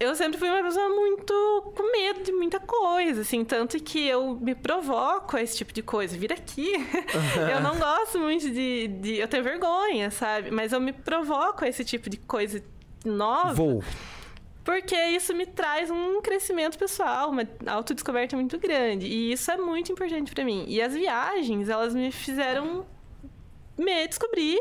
[0.00, 4.34] eu sempre fui uma pessoa muito com medo de muita coisa, assim, tanto que eu
[4.40, 6.16] me provoco a esse tipo de coisa.
[6.16, 6.72] Vir aqui,
[7.52, 9.18] eu não gosto muito de, de.
[9.18, 10.50] Eu tenho vergonha, sabe?
[10.50, 12.64] Mas eu me provoco a esse tipo de coisa
[13.04, 13.52] nova.
[13.52, 13.84] Vou.
[14.64, 19.06] Porque isso me traz um crescimento pessoal, uma autodescoberta muito grande.
[19.06, 20.64] E isso é muito importante pra mim.
[20.66, 22.86] E as viagens, elas me fizeram
[23.80, 24.60] me descobrir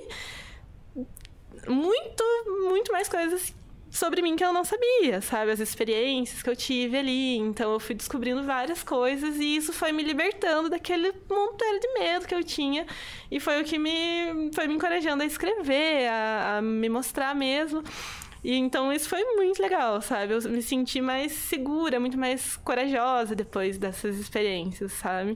[1.67, 2.23] muito,
[2.69, 3.53] muito mais coisas
[3.91, 5.51] sobre mim que eu não sabia, sabe?
[5.51, 7.37] As experiências que eu tive ali.
[7.37, 12.27] Então eu fui descobrindo várias coisas e isso foi me libertando daquele monteiro de medo
[12.27, 12.85] que eu tinha.
[13.31, 17.83] E foi o que me foi me encorajando a escrever, a, a me mostrar mesmo.
[18.43, 20.33] E então isso foi muito legal, sabe?
[20.33, 25.35] Eu me senti mais segura, muito mais corajosa depois dessas experiências, sabe?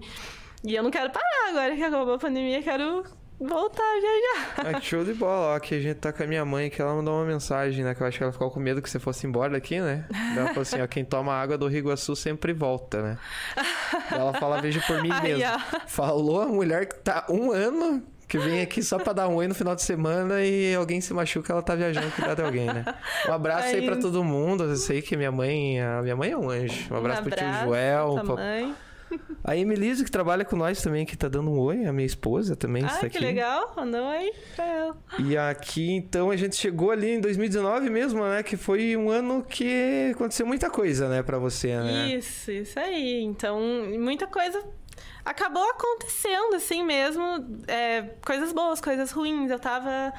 [0.64, 3.04] E eu não quero parar agora que acabou a pandemia, quero
[3.40, 4.54] voltar a viajar.
[4.76, 5.54] Ah, que show de bola.
[5.54, 7.94] Ó, aqui a gente tá com a minha mãe, que ela mandou uma mensagem, né?
[7.94, 10.06] Que eu acho que ela ficou com medo que você fosse embora daqui, né?
[10.36, 13.18] Ela falou assim, ó, quem toma água do Rio Iguaçu sempre volta, né?
[14.12, 15.44] Ela fala, veja por mim mesmo.
[15.88, 19.48] Falou a mulher que tá um ano, que vem aqui só pra dar um oi
[19.48, 22.86] no final de semana e alguém se machuca, ela tá viajando cuidar de alguém, né?
[23.28, 23.86] Um abraço aí Ai.
[23.86, 24.64] pra todo mundo.
[24.64, 26.94] Eu sei que minha mãe, a minha mãe é um anjo.
[26.94, 28.16] Um abraço, pro tio Joel.
[28.26, 28.76] pra- mãe.
[29.44, 32.56] A Emilise, que trabalha com nós também, que tá dando um oi, a minha esposa
[32.56, 33.10] também está Ah, aqui.
[33.18, 33.74] que legal.
[33.76, 34.98] Mandou um oi pra ela.
[35.20, 38.42] E aqui, então, a gente chegou ali em 2019 mesmo, né?
[38.44, 42.16] Que foi um ano que aconteceu muita coisa, né, pra você, né?
[42.16, 43.22] Isso, isso aí.
[43.22, 43.60] Então,
[44.00, 44.64] muita coisa
[45.26, 47.24] acabou acontecendo, assim mesmo.
[47.68, 49.50] É, coisas boas, coisas ruins.
[49.52, 50.14] Eu tava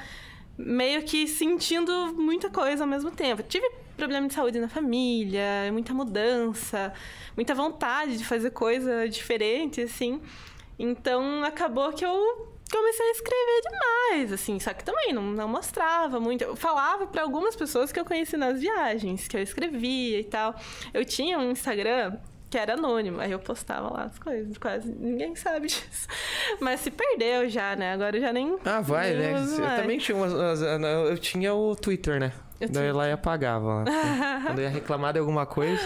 [0.57, 3.43] meio que sentindo muita coisa ao mesmo tempo.
[3.43, 6.93] Tive problema de saúde na família, muita mudança,
[7.35, 10.21] muita vontade de fazer coisa diferente, assim.
[10.77, 16.19] Então, acabou que eu comecei a escrever demais, assim, só que também não, não mostrava
[16.19, 16.43] muito.
[16.43, 20.55] Eu falava para algumas pessoas que eu conheci nas viagens, que eu escrevia e tal.
[20.93, 22.17] Eu tinha um Instagram
[22.55, 26.07] que era anônimo, aí eu postava lá as coisas, quase ninguém sabe disso.
[26.61, 27.91] Mas se perdeu já, né?
[27.91, 28.57] Agora eu já nem.
[28.63, 29.29] Ah, vai, nem né?
[29.31, 29.81] Eu mais.
[29.81, 32.31] também tinha umas, umas- Eu tinha o Twitter, né?
[32.61, 33.83] Eu Daí ela ia apagava.
[33.83, 33.83] lá.
[34.47, 35.81] Quando ia reclamar de alguma coisa.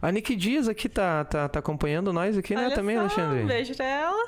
[0.00, 2.66] A Nick Dias aqui tá, tá, tá acompanhando nós aqui, né?
[2.66, 3.42] Olha Também, só, Alexandre.
[3.42, 4.26] Um beijo pra ela.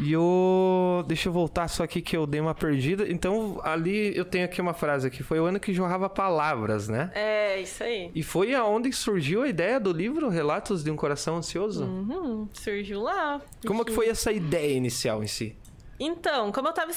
[0.00, 1.04] E o.
[1.06, 3.06] Deixa eu voltar só aqui que eu dei uma perdida.
[3.08, 5.22] Então, ali eu tenho aqui uma frase aqui.
[5.22, 7.10] Foi o ano que jorrava palavras, né?
[7.14, 8.10] É, isso aí.
[8.14, 11.84] E foi aonde surgiu a ideia do livro Relatos de um Coração Ansioso?
[11.84, 13.40] Uhum, surgiu lá.
[13.66, 15.56] Como que foi essa ideia inicial em si?
[15.98, 16.92] Então, como eu tava.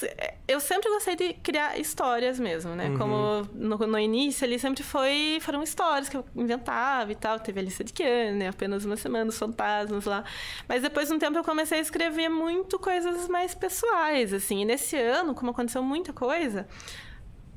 [0.47, 2.89] Eu sempre gostei de criar histórias mesmo, né?
[2.89, 2.97] Uhum.
[2.97, 5.39] Como no, no início ali sempre foi.
[5.41, 7.39] Foram histórias que eu inventava e tal.
[7.39, 8.49] Teve a lista de Kiane, né?
[8.49, 10.23] Apenas uma semana, os fantasmas lá.
[10.67, 14.61] Mas depois de um tempo eu comecei a escrever muito coisas mais pessoais, assim.
[14.61, 16.67] E nesse ano, como aconteceu muita coisa.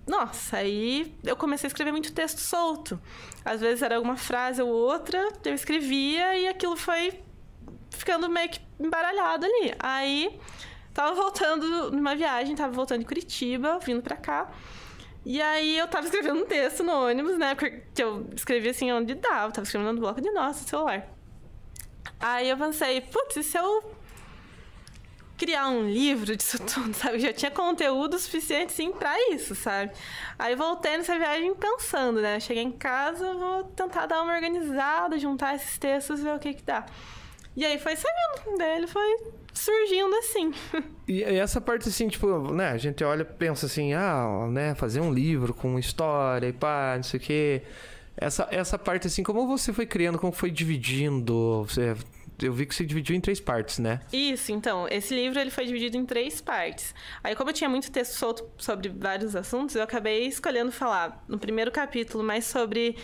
[0.06, 3.00] Nossa, aí eu comecei a escrever muito texto solto.
[3.44, 7.20] Às vezes era alguma frase ou outra, eu escrevia e aquilo foi
[7.90, 9.74] ficando meio que embaralhado ali.
[9.78, 10.40] Aí
[10.92, 14.50] Tava voltando numa viagem, tava voltando de Curitiba, vindo pra cá.
[15.24, 17.54] E aí eu tava escrevendo um texto no ônibus, né?
[17.54, 21.08] Que eu escrevi assim onde dava, tava escrevendo no bloco de notas no celular.
[22.18, 23.82] Aí eu pensei, putz, e se eu
[25.42, 27.16] criar um livro disso tudo, sabe?
[27.16, 29.92] Eu já tinha conteúdo suficiente, sim, pra isso, sabe?
[30.38, 32.38] Aí voltei nessa viagem pensando, né?
[32.38, 36.62] Cheguei em casa, vou tentar dar uma organizada, juntar esses textos, ver o que que
[36.62, 36.84] dá.
[37.56, 40.52] E aí foi saindo, daí ele foi surgindo assim.
[41.08, 45.00] E essa parte assim, tipo, né, a gente olha e pensa assim, ah, né, fazer
[45.00, 47.62] um livro com história e pá, não sei o quê.
[48.16, 51.64] Essa, essa parte assim, como você foi criando, como foi dividindo?
[51.64, 51.94] Você,
[52.40, 54.00] eu vi que você dividiu em três partes, né?
[54.12, 56.94] Isso, então, esse livro ele foi dividido em três partes.
[57.22, 61.38] Aí, como eu tinha muito texto solto sobre vários assuntos, eu acabei escolhendo falar no
[61.38, 62.96] primeiro capítulo mais sobre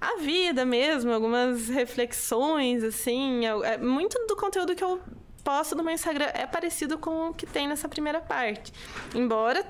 [0.00, 3.46] a vida mesmo, algumas reflexões, assim.
[3.64, 5.00] É, muito do conteúdo que eu
[5.44, 8.72] posto no meu Instagram é parecido com o que tem nessa primeira parte.
[9.14, 9.64] Embora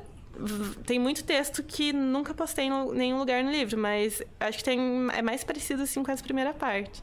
[0.87, 5.09] tem muito texto que nunca postei em nenhum lugar no livro, mas acho que tem,
[5.13, 7.03] é mais parecido assim com essa primeira parte.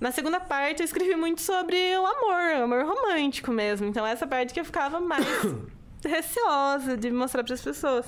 [0.00, 3.86] Na segunda parte eu escrevi muito sobre o amor, o amor romântico mesmo.
[3.86, 5.24] Então essa parte que eu ficava mais
[6.04, 8.06] receosa de mostrar para as pessoas.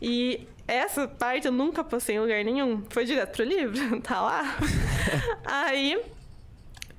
[0.00, 2.82] E essa parte eu nunca postei em lugar nenhum.
[2.90, 4.56] Foi direto pro livro, tá lá.
[5.44, 6.00] Aí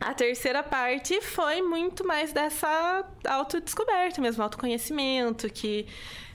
[0.02, 5.86] a terceira parte foi muito mais dessa autodescoberta mesmo, autoconhecimento, que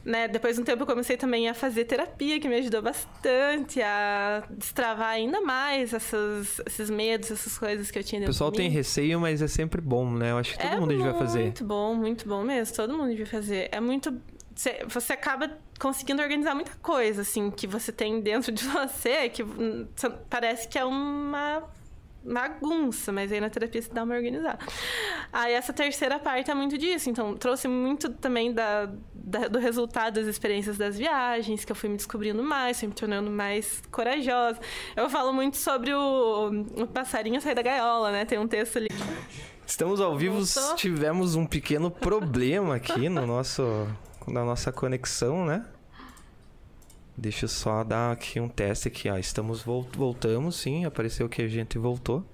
[0.05, 3.83] né, depois de um tempo eu comecei também a fazer terapia, que me ajudou bastante
[3.83, 8.53] a destravar ainda mais essas, esses medos, essas coisas que eu tinha O dentro pessoal
[8.53, 10.31] de tem receio, mas é sempre bom, né?
[10.31, 11.43] Eu acho que todo é mundo devia fazer.
[11.43, 12.77] Muito bom, muito bom mesmo.
[12.77, 13.69] Todo mundo devia fazer.
[13.73, 14.17] É muito.
[14.55, 15.51] Você, você acaba
[15.81, 19.89] conseguindo organizar muita coisa, assim, que você tem dentro de você, que hum,
[20.31, 21.65] parece que é uma
[22.27, 24.59] bagunça, mas aí na terapia você dá uma organizada.
[25.33, 30.15] Aí essa terceira parte é muito disso, então trouxe muito também da, da, do resultado
[30.15, 34.59] das experiências das viagens, que eu fui me descobrindo mais, fui me tornando mais corajosa.
[34.95, 38.25] Eu falo muito sobre o, o passarinho sair da gaiola, né?
[38.25, 38.89] Tem um texto ali.
[39.67, 40.41] Estamos ao vivo,
[40.77, 43.63] tivemos um pequeno problema aqui no nosso,
[44.27, 45.65] na nossa conexão, né?
[47.17, 49.17] Deixa eu só dar aqui um teste aqui, ó.
[49.17, 52.25] Estamos vol- voltamos, sim, apareceu que a gente voltou.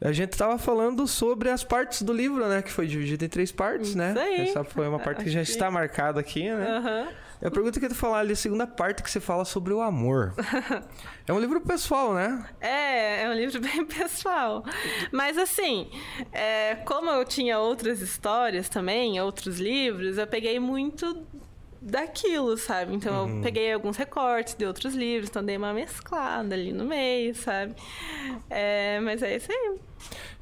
[0.00, 2.60] A gente tava falando sobre as partes do livro, né?
[2.62, 4.10] Que foi dividido em três partes, né?
[4.10, 4.40] Isso aí.
[4.48, 6.68] Essa foi uma parte que já que- está marcada aqui, né?
[6.68, 7.08] Aham.
[7.42, 10.32] A pergunta que eu falar ali, a segunda parte que você fala sobre o amor.
[11.26, 12.46] é um livro pessoal, né?
[12.60, 14.64] É, é um livro bem pessoal.
[15.12, 15.90] Mas assim,
[16.32, 21.26] é, como eu tinha outras histórias também, outros livros, eu peguei muito
[21.80, 22.94] daquilo, sabe?
[22.94, 27.34] Então eu peguei alguns recortes de outros livros, então dei uma mesclada ali no meio,
[27.34, 27.74] sabe?
[28.50, 29.78] É, mas é isso aí.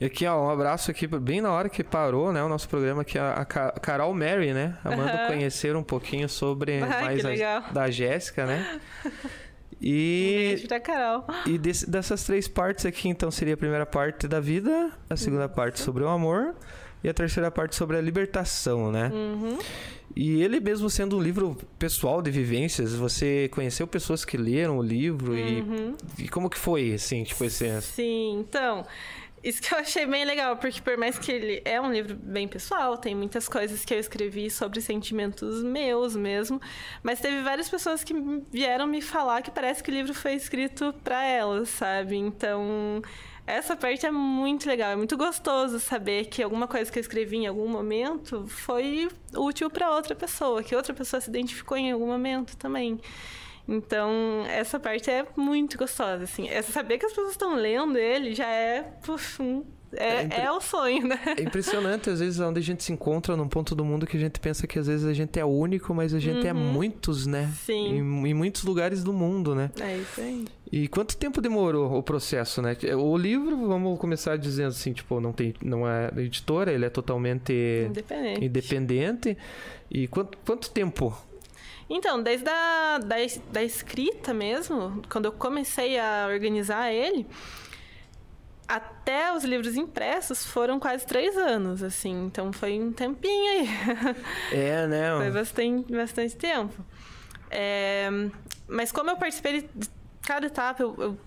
[0.01, 3.03] E aqui, ó, um abraço aqui, bem na hora que parou, né, o nosso programa
[3.03, 4.77] aqui, a, a Ca- Carol Mary, né?
[4.85, 5.27] Amando Aham.
[5.29, 8.81] conhecer um pouquinho sobre Ai, mais que a- da Jéssica, né?
[9.83, 11.25] Um E, beijo pra Carol.
[11.47, 15.47] e desse- dessas três partes aqui, então, seria a primeira parte da vida, a segunda
[15.49, 16.55] parte sobre o amor
[17.05, 19.11] e a terceira parte sobre a libertação, né?
[19.13, 19.59] Uhum.
[20.17, 24.83] E ele mesmo sendo um livro pessoal de vivências, você conheceu pessoas que leram o
[24.83, 25.95] livro Uhum.
[26.19, 27.83] e, e como que foi, assim, tipo, esse...
[27.83, 28.87] Sim, então.
[29.43, 32.49] Isso que eu achei bem legal, porque por mais que ele é um livro bem
[32.49, 36.59] pessoal, tem muitas coisas que eu escrevi sobre sentimentos meus mesmo,
[37.03, 38.15] mas teve várias pessoas que
[38.51, 42.17] vieram me falar que parece que o livro foi escrito para elas, sabe?
[42.17, 43.03] Então,
[43.47, 47.37] essa parte é muito legal, é muito gostoso saber que alguma coisa que eu escrevi
[47.37, 52.07] em algum momento foi útil para outra pessoa, que outra pessoa se identificou em algum
[52.07, 52.99] momento também.
[53.67, 56.49] Então, essa parte é muito gostosa, assim.
[56.49, 59.65] É saber que as pessoas estão lendo ele já é puf, um
[59.97, 61.19] É, É é, impre- o sonho, né?
[61.39, 64.21] É impressionante, às vezes, onde a gente se encontra num ponto do mundo que a
[64.21, 67.53] gente pensa que às vezes a gente é único, mas a gente é muitos, né?
[67.65, 67.99] Sim.
[67.99, 69.71] Em, em muitos lugares do mundo, né?
[69.81, 70.45] É isso aí.
[70.73, 72.77] E quanto tempo demorou o processo, né?
[72.99, 77.53] O livro, vamos começar dizendo assim, tipo, não tem, não é editora, ele é totalmente
[77.89, 78.45] Independente.
[78.45, 79.39] independente.
[79.91, 81.17] E quanto, quanto tempo?
[81.89, 83.15] Então, desde a da,
[83.53, 87.27] da escrita mesmo, quando eu comecei a organizar ele,
[88.67, 92.27] até os livros impressos foram quase três anos, assim.
[92.27, 93.69] Então foi um tempinho aí.
[94.53, 95.17] É, né?
[95.19, 96.85] Foi bastante, bastante tempo.
[97.51, 98.09] É,
[98.67, 99.89] mas como eu participei de
[100.23, 101.19] cada etapa, eu, eu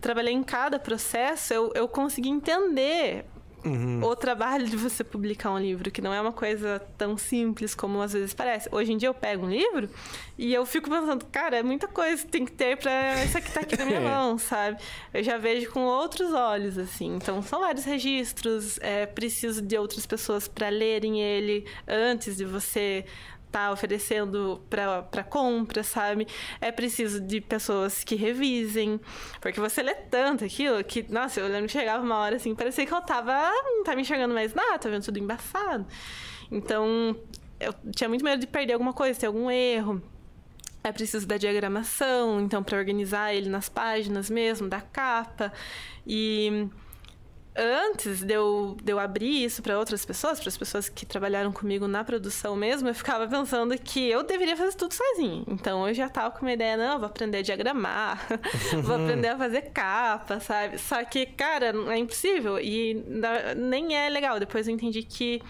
[0.00, 3.24] trabalhei em cada processo, eu, eu consegui entender
[3.64, 4.02] Uhum.
[4.02, 8.00] o trabalho de você publicar um livro, que não é uma coisa tão simples como
[8.00, 8.68] às vezes parece.
[8.72, 9.88] Hoje em dia eu pego um livro
[10.36, 13.50] e eu fico pensando, cara, é muita coisa que tem que ter pra isso aqui
[13.52, 14.78] tá aqui na minha mão, sabe?
[15.12, 17.16] Eu já vejo com outros olhos, assim.
[17.16, 23.04] Então são vários registros, é preciso de outras pessoas para lerem ele antes de você
[23.50, 26.26] tá oferecendo para compra, sabe?
[26.60, 29.00] É preciso de pessoas que revisem,
[29.40, 32.86] porque você lê tanto aquilo que, nossa, eu lembro que chegava uma hora assim, parecia
[32.86, 35.86] que eu tava, não tava enxergando mais nada, tava vendo tudo embaçado.
[36.50, 37.16] Então,
[37.60, 40.02] eu tinha muito medo de perder alguma coisa, ter algum erro.
[40.84, 45.52] É preciso da diagramação, então, para organizar ele nas páginas mesmo, da capa.
[46.06, 46.68] E
[47.58, 51.52] antes de eu, de eu abrir isso para outras pessoas, para as pessoas que trabalharam
[51.52, 55.44] comigo na produção mesmo, eu ficava pensando que eu deveria fazer tudo sozinha.
[55.48, 58.26] Então eu já tava com uma ideia, não, vou aprender a diagramar,
[58.82, 60.78] vou aprender a fazer capa, sabe?
[60.78, 63.04] Só que, cara, é impossível e
[63.56, 64.38] nem é legal.
[64.38, 65.42] Depois eu entendi que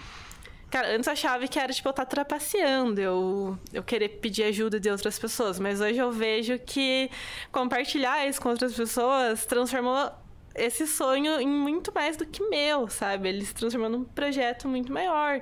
[0.70, 4.78] Cara, antes eu achava que era, tipo, eu estar trapaceando, eu, eu querer pedir ajuda
[4.78, 5.58] de outras pessoas.
[5.58, 7.10] Mas hoje eu vejo que
[7.50, 10.12] compartilhar isso com outras pessoas transformou
[10.54, 13.28] esse sonho em muito mais do que meu, sabe?
[13.28, 15.40] Ele se transformou num projeto muito maior.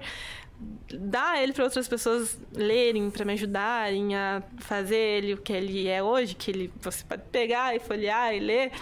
[0.91, 5.87] Dar ele para outras pessoas lerem, para me ajudarem a fazer ele o que ele
[5.87, 8.73] é hoje, que ele você pode pegar e folhear e ler.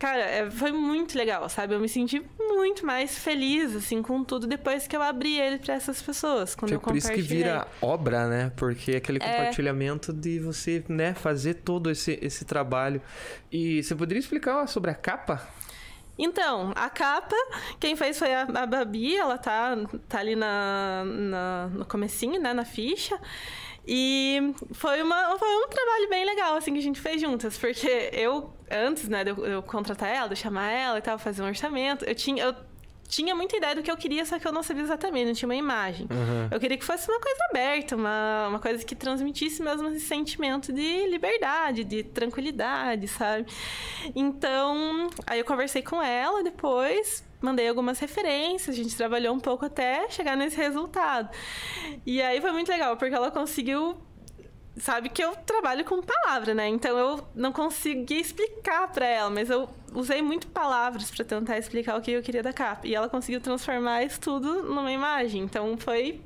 [0.00, 1.74] Cara, é, foi muito legal, sabe?
[1.74, 5.74] Eu me senti muito mais feliz, assim, com tudo depois que eu abri ele para
[5.74, 6.54] essas pessoas.
[6.54, 8.50] Quando É eu por isso que vira obra, né?
[8.56, 13.02] Porque é aquele compartilhamento de você, né, fazer todo esse, esse trabalho.
[13.52, 15.46] E você poderia explicar sobre a capa?
[16.18, 17.36] Então, a capa,
[17.78, 19.76] quem fez foi a, a Babi, ela tá,
[20.08, 23.18] tá ali na, na- no comecinho, né, na ficha.
[23.86, 27.56] E foi, uma, foi um trabalho bem legal, assim, que a gente fez juntas.
[27.58, 31.18] Porque eu, antes, né, de eu, eu contratar ela, de eu chamar ela e tal,
[31.18, 32.44] fazer um orçamento, eu tinha...
[32.44, 32.54] Eu,
[33.10, 35.48] tinha muita ideia do que eu queria, só que eu não sabia exatamente, não tinha
[35.48, 36.06] uma imagem.
[36.48, 40.72] Eu queria que fosse uma coisa aberta, uma, uma coisa que transmitisse mesmo esse sentimento
[40.72, 43.46] de liberdade, de tranquilidade, sabe?
[44.14, 49.64] Então, aí eu conversei com ela depois, mandei algumas referências, a gente trabalhou um pouco
[49.64, 51.28] até chegar nesse resultado.
[52.06, 54.00] E aí foi muito legal, porque ela conseguiu
[54.76, 56.68] sabe que eu trabalho com palavra, né?
[56.68, 61.96] Então eu não consegui explicar pra ela, mas eu usei muito palavras pra tentar explicar
[61.96, 62.86] o que eu queria da capa.
[62.86, 65.42] E ela conseguiu transformar isso tudo numa imagem.
[65.42, 66.20] Então foi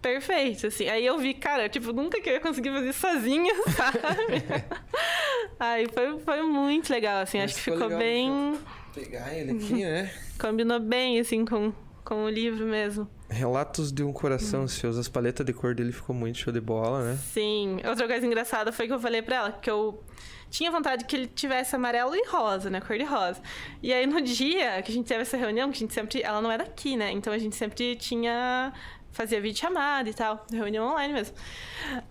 [0.00, 0.88] perfeito, assim.
[0.88, 4.44] Aí eu vi, cara, tipo, nunca que eu ia conseguir fazer isso sozinha, sabe?
[5.58, 7.38] Aí foi, foi muito legal, assim.
[7.38, 8.58] Mas Acho que ficou ficou legal, bem...
[8.94, 10.12] Pegar ele aqui, né?
[10.38, 11.72] Combinou bem, assim, com,
[12.04, 13.08] com o livro mesmo.
[13.28, 15.00] Relatos de um coração ansioso.
[15.00, 17.18] As paletas de cor dele ficou muito show de bola, né?
[17.32, 17.78] Sim.
[17.88, 20.02] Outra coisa engraçada foi que eu falei pra ela que eu
[20.50, 22.80] tinha vontade que ele tivesse amarelo e rosa, né?
[22.80, 23.40] Cor de rosa.
[23.82, 26.22] E aí no dia que a gente teve essa reunião, que a gente sempre.
[26.22, 27.10] Ela não é daqui, né?
[27.10, 28.72] Então a gente sempre tinha.
[29.14, 31.36] Fazia vídeo chamada e tal, reunião online mesmo.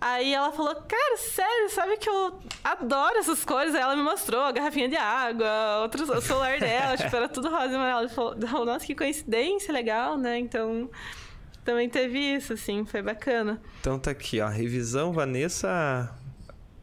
[0.00, 3.74] Aí ela falou, cara, sério, sabe que eu adoro essas cores?
[3.74, 7.50] Aí ela me mostrou a garrafinha de água, outros, o celular dela, tipo, era tudo
[7.50, 8.00] rosa e amarelo.
[8.00, 10.38] Ela falou, nossa, que coincidência legal, né?
[10.38, 10.90] Então,
[11.62, 13.60] também teve isso, assim, foi bacana.
[13.80, 14.48] Então tá aqui, ó.
[14.48, 16.10] Revisão Vanessa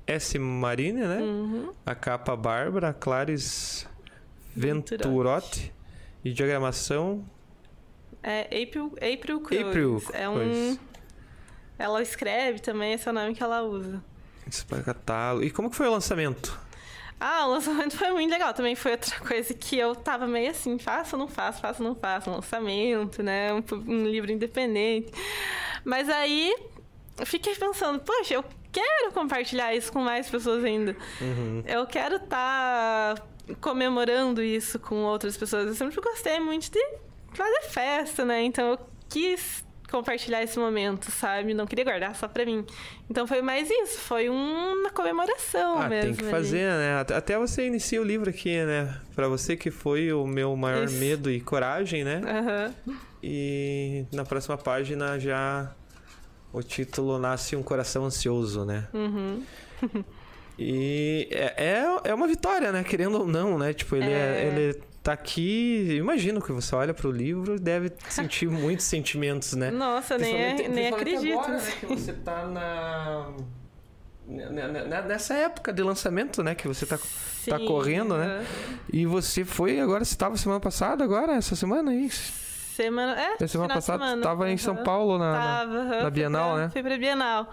[0.06, 0.38] S.
[0.38, 1.18] Marine, né?
[1.18, 1.72] Uhum.
[1.84, 3.88] A capa Bárbara, Clares
[4.56, 5.08] Venturotti.
[5.08, 5.74] Venturotti.
[6.24, 7.26] E diagramação.
[8.24, 9.62] É April, April Cruz.
[9.62, 10.78] April É um.
[11.78, 14.04] Ela escreve também, esse é o nome que ela usa.
[14.48, 15.44] Isso para catálogo.
[15.44, 16.60] E como que foi o lançamento?
[17.20, 18.54] Ah, o lançamento foi muito legal.
[18.54, 21.90] Também foi outra coisa que eu tava meio assim, faço ou não faço, faço ou
[21.90, 22.30] não faço.
[22.30, 23.54] Lançamento, né?
[23.54, 25.12] Um, um livro independente.
[25.84, 26.56] Mas aí
[27.20, 30.96] eu fiquei pensando, poxa, eu quero compartilhar isso com mais pessoas ainda.
[31.66, 33.16] Eu quero estar
[33.60, 35.68] comemorando isso com outras pessoas.
[35.68, 36.80] Eu sempre gostei muito de
[37.34, 38.44] fazer festa, né?
[38.44, 38.80] Então eu
[39.10, 41.54] quis compartilhar esse momento, sabe?
[41.54, 42.66] Não queria guardar só pra mim.
[43.10, 46.06] Então foi mais isso, foi uma comemoração Ah, mesmo.
[46.12, 46.32] tem que ali.
[46.32, 47.00] fazer, né?
[47.14, 48.98] Até- você inicia o livro aqui, né?
[49.14, 50.96] Pra você que foi o meu maior Isso.
[50.96, 52.22] medo e coragem, né?
[52.26, 52.74] Aham.
[53.22, 55.76] E na próxima página já
[56.54, 58.88] o título Nasce um Coração Ansioso, né?
[58.94, 59.44] Uhum.
[60.60, 62.84] E é, é, é uma vitória, né?
[62.84, 63.74] Querendo ou não, né?
[63.74, 64.48] Tipo, ele, é- É.
[64.54, 65.96] ele tá aqui.
[65.98, 69.72] Imagino que você olha pro livro e deve sentir muitos sentimentos, né?
[69.72, 71.38] Nossa, nem, é- nem acredito.
[71.40, 73.32] Agora, né, que você tá na.
[74.28, 76.56] ne- ne- Nessa época de lançamento, né?
[76.56, 76.98] Que você tá.
[76.98, 78.46] tá Sim, correndo, né?
[78.94, 82.10] E você foi agora, você tava semana passada, agora, essa semana aí?
[82.10, 83.12] Semana.
[83.20, 84.18] É, semana final de passada semana.
[84.18, 84.76] você tava em São.
[84.78, 85.32] Paulo na.
[85.34, 86.70] na- Tava, na fui Bienal, pra- né?
[86.72, 87.50] Fui pra Bienal.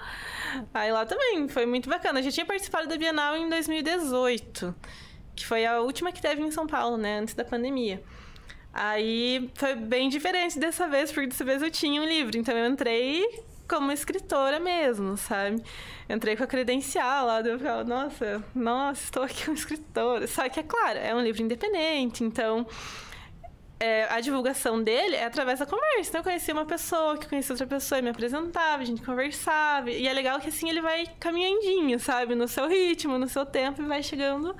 [0.73, 2.21] Aí lá também foi muito bacana.
[2.21, 4.75] Eu já tinha participado da Bienal em 2018,
[5.39, 7.19] que foi a última que teve em São Paulo, né?
[7.19, 8.03] Antes da pandemia.
[8.73, 12.37] Aí foi bem diferente dessa vez, porque dessa vez eu tinha um livro.
[12.37, 13.27] Então eu entrei
[13.69, 15.63] como escritora mesmo, sabe?
[16.09, 20.27] Entrei com a credencial lá, eu ficava, nossa, nossa, estou aqui como escritora.
[20.27, 22.67] Só que, é claro, é um livro independente, então
[23.81, 26.09] é, a divulgação dele é através da conversa.
[26.09, 29.91] Então eu conhecia uma pessoa que conhecia outra pessoa e me apresentava, a gente conversava.
[29.91, 32.35] E é legal que assim ele vai caminhandinho, sabe?
[32.35, 34.57] No seu ritmo, no seu tempo, e vai chegando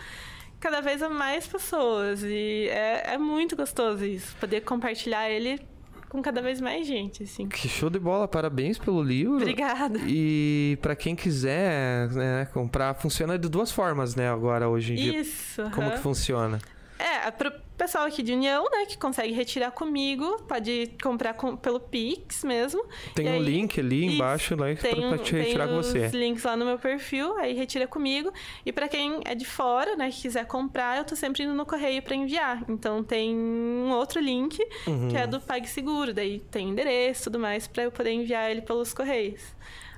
[0.61, 2.23] cada vez a mais pessoas.
[2.23, 5.61] E é, é muito gostoso isso, poder compartilhar ele
[6.09, 7.49] com cada vez mais gente, assim.
[7.49, 9.37] Que show de bola, parabéns pelo livro.
[9.37, 10.01] Obrigada.
[10.07, 14.31] E pra quem quiser né, comprar, funciona de duas formas, né?
[14.31, 15.21] Agora, hoje em dia.
[15.21, 15.63] Isso.
[15.75, 16.59] Como que funciona?
[16.99, 21.79] É, pro pessoal aqui de União, né, que consegue retirar comigo, pode comprar com- pelo
[21.81, 22.85] Pix mesmo.
[23.15, 25.81] Tem um aí- link ali embaixo lá Tem, pra, um, pra te retirar tem com
[25.81, 26.09] os você.
[26.09, 28.33] links lá no meu perfil, aí retira comigo.
[28.67, 31.65] E pra quem é de fora, né, que quiser comprar, eu tô sempre indo no
[31.65, 32.65] correio pra enviar.
[32.69, 35.09] Então tem um outro link Uhum.
[35.09, 38.61] que é do PagSeguro, daí tem endereço e tudo mais pra eu poder enviar ele
[38.61, 39.41] pelos correios.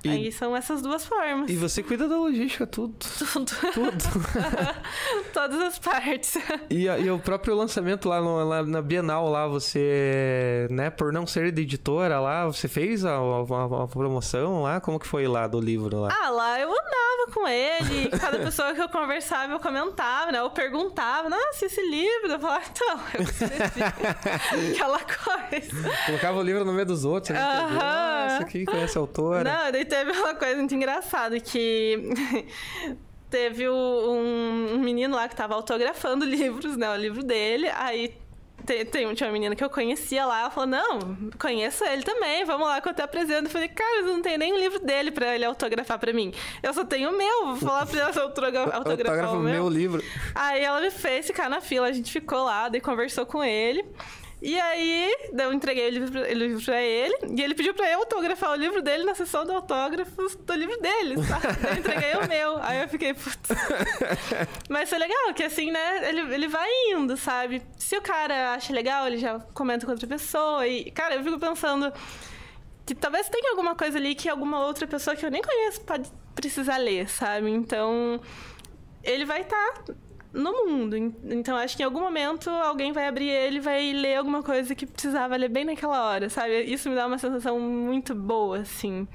[0.03, 1.49] E- Aí são essas duas formas.
[1.49, 2.95] E você cuida da logística, tudo.
[3.33, 3.51] Tudo.
[3.73, 4.03] Tudo.
[5.33, 6.37] Todas as partes.
[6.69, 11.25] E, e o próprio lançamento lá, no- lá na Bienal, lá, você, né, por não
[11.27, 14.79] ser de editora lá, você fez a, a- a promoção lá?
[14.81, 16.09] Como que foi lá do livro lá?
[16.23, 20.39] Ah, lá eu andava com ele, cada pessoa que eu conversava, eu comentava, né?
[20.39, 22.31] Eu perguntava, nossa, esse livro?
[22.31, 23.83] Eu falava, então, eu escrevi
[24.73, 25.89] aquela coisa.
[26.07, 27.37] Colocava o livro no meio dos outros.
[27.37, 27.69] a gente Aham.
[27.73, 29.43] vê, Ah, essa aqui conhece a autora.
[29.43, 31.99] Não, daí teve uma coisa muito engraçada, que
[33.29, 36.89] teve o- um, um menino lá que tava autografando livros, né?
[36.91, 38.19] O livro dele, aí...
[38.63, 42.45] Tem, tem, tinha uma menina que eu conhecia lá, ela falou, não, conheço ele também,
[42.45, 43.45] vamos lá que eu te apresento.
[43.47, 46.31] Eu falei, cara, não tenho nem um livro dele pra ele autografar pra mim.
[46.61, 49.53] Eu só tenho o meu, vou falar pra ele autogra- autografar Autógrafo o o meu.
[49.53, 50.03] meu livro.
[50.35, 53.83] Aí ela me fez ficar na fila, a gente ficou lá, daí conversou com ele.
[54.41, 57.91] E aí, eu entreguei o livro, pra- o livro pra ele, e ele pediu pra
[57.91, 61.45] eu autografar o livro dele na sessão de autógrafos do livro dele, sabe?
[61.69, 62.57] Eu entreguei o meu.
[62.63, 63.49] Aí eu fiquei, putz.
[64.67, 67.61] Mas foi legal, que assim, né, ele, ele vai indo, sabe?
[67.77, 70.67] Se o cara acha legal, ele já comenta com outra pessoa.
[70.67, 71.93] E, cara, eu fico pensando
[72.85, 76.11] que talvez tenha alguma coisa ali que alguma outra pessoa que eu nem conheço pode
[76.33, 77.51] precisar ler, sabe?
[77.51, 78.19] Então,
[79.03, 79.83] ele vai estar
[80.33, 80.95] no mundo.
[80.95, 84.73] En- Então, acho que em algum momento alguém vai abrir ele vai ler alguma coisa
[84.75, 86.61] que precisava ler bem naquela hora, sabe?
[86.63, 89.07] Isso me dá uma sensação muito boa, assim.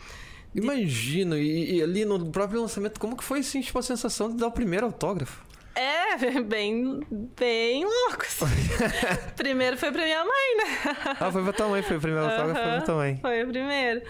[0.54, 4.36] Imagino, e, e ali no próprio lançamento, como que foi assim, tipo, a sensação de
[4.36, 5.44] dar o primeiro autógrafo?
[5.76, 7.00] É, bem,
[7.38, 8.46] bem louco, assim.
[9.36, 10.96] Primeiro foi pra minha mãe, né?
[11.20, 13.18] Ah, foi pra tua mãe, foi o primeiro autógrafo, foi pra tua mãe.
[13.20, 14.02] Foi o primeiro.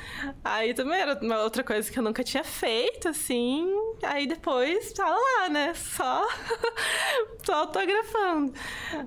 [0.45, 3.67] Aí também era uma outra coisa que eu nunca tinha feito, assim.
[4.05, 5.75] Aí depois tava lá, né?
[5.75, 6.25] Só,
[7.45, 8.55] só autografando.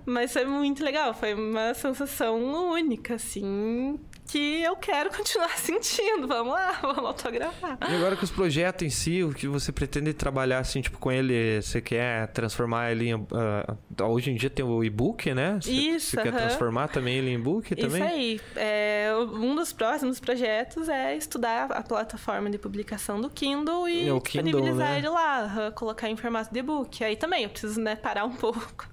[0.06, 1.14] Mas foi muito legal.
[1.14, 3.98] Foi uma sensação única, assim.
[4.32, 6.28] Que eu quero continuar sentindo.
[6.28, 7.78] Vamos lá, vamos autografar.
[7.90, 11.12] E agora com os projetos em si, o que você pretende trabalhar assim, tipo, com
[11.12, 13.28] ele, você quer transformar ele em.
[13.34, 15.60] ah, hoje em dia tem o e-book, né?
[15.62, 16.38] Você, Isso, Você quer aham.
[16.38, 18.04] transformar também ele em e-book também?
[18.04, 18.42] Isso aí.
[18.56, 24.14] É, um dos próximos projetos é estudar a plataforma de publicação do Kindle e É
[24.14, 24.98] o Kindle, disponibilizar né?
[25.00, 27.04] ele lá, aham, colocar em formato de e-book.
[27.04, 28.88] Aí também eu preciso né, parar um pouco,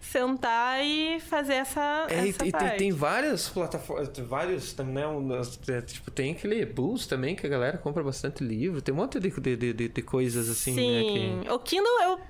[0.00, 2.76] sentar e fazer essa, É, e, essa e tem, parte.
[2.78, 5.06] tem várias plataformas, tem vários também, né?
[5.06, 5.40] um
[5.72, 9.18] é, tipo, tem aquele e-books também, que a galera compra bastante livro, tem um monte
[9.20, 11.00] de, de, de, de- coisas assim, né?
[11.00, 11.50] Sim, Que...
[11.50, 12.20] o Kindle eu,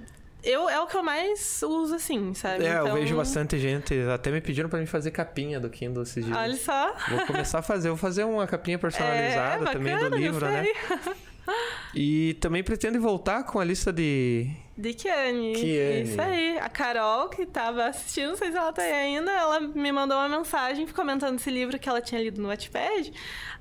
[0.43, 2.65] eu, é o que eu mais uso, assim, sabe?
[2.65, 6.03] É, eu Então, vejo bastante gente, até me pediram pra mim fazer capinha do Kindle
[6.03, 6.37] esses dias.
[6.37, 6.95] Olha só.
[7.09, 10.67] Vou começar a fazer, vou fazer uma capinha personalizada é, também do bacana, livro, né?
[11.97, 15.53] E também pretende voltar com a lista de, De Kiane.
[15.53, 16.03] Kiane.
[16.03, 16.59] Isso aí.
[16.59, 20.17] A Carol, que tava assistindo, não sei se ela tá aí ainda, ela me mandou
[20.17, 23.13] uma mensagem comentando esse livro que ela tinha lido no Wattpad.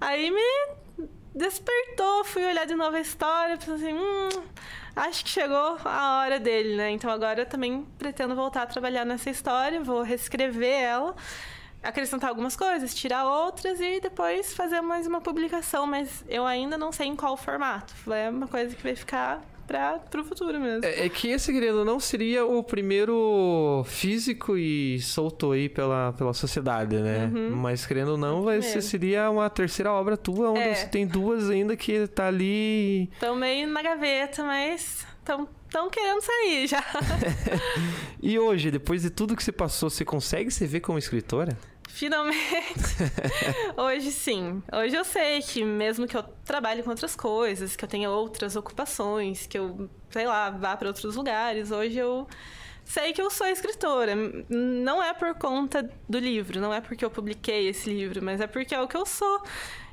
[0.02, 4.30] Aí me despertou, fui olhar de novo a história, pensei assim, hum,
[4.96, 6.92] acho que chegou a hora dele, né?
[6.92, 11.16] Então agora eu também pretendo voltar a trabalhar nessa história, vou reescrever ela,
[11.84, 16.92] acrescentar algumas coisas, tirar outras e depois fazer mais uma publicação, mas eu ainda não
[16.92, 17.94] sei em qual formato.
[18.12, 20.86] É uma coisa que vai ficar para pro futuro mesmo.
[20.86, 26.34] É, é que esse, querido, não seria o primeiro físico e solto aí pela, pela
[26.34, 27.32] sociedade, né?
[27.34, 27.56] Uhum.
[27.56, 30.76] Mas, querendo ou não, vai ser, seria uma terceira obra tua, onde É.
[30.76, 33.10] você tem duas ainda que tá ali...
[33.14, 36.84] Estão meio na gaveta, mas estão tão querendo sair já.
[38.22, 41.58] E hoje, depois de tudo que você passou, você consegue se ver como escritora?
[41.94, 42.98] Finalmente.
[43.78, 44.64] Hoje sim.
[44.74, 48.56] Hoje eu sei que mesmo que eu trabalhe com outras coisas, que eu tenha outras
[48.56, 52.28] ocupações, que eu, sei lá, vá para outros lugares, hoje eu
[52.84, 54.16] sei que eu sou escritora.
[54.50, 58.48] Não é por conta do livro, não é porque eu publiquei esse livro, mas é
[58.48, 59.44] porque é o que eu sou.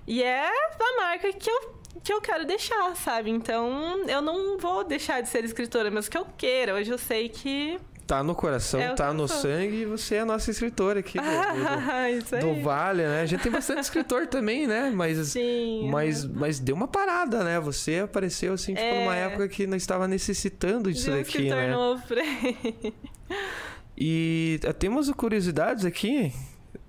[0.06, 3.30] E é a marca que eu que eu quero deixar, sabe?
[3.30, 6.74] Então, eu não vou deixar de ser escritora, mas que eu queira.
[6.74, 7.78] Hoje eu sei que
[8.10, 11.24] Tá no coração, É tá no sangue e você é a nossa escritora aqui do,
[11.24, 13.20] do- do Vale, né?
[13.22, 14.90] A gente tem bastante escritor também, né?
[14.92, 15.88] Mas, Sim.
[15.88, 17.60] mas, mas deu uma parada, né?
[17.60, 18.98] Você apareceu assim, tipo, É.
[18.98, 21.70] numa época que nós estava necessitando disso de um daqui, escritor né?
[21.70, 22.02] novo.
[23.96, 26.32] E eh, temos curiosidades aqui.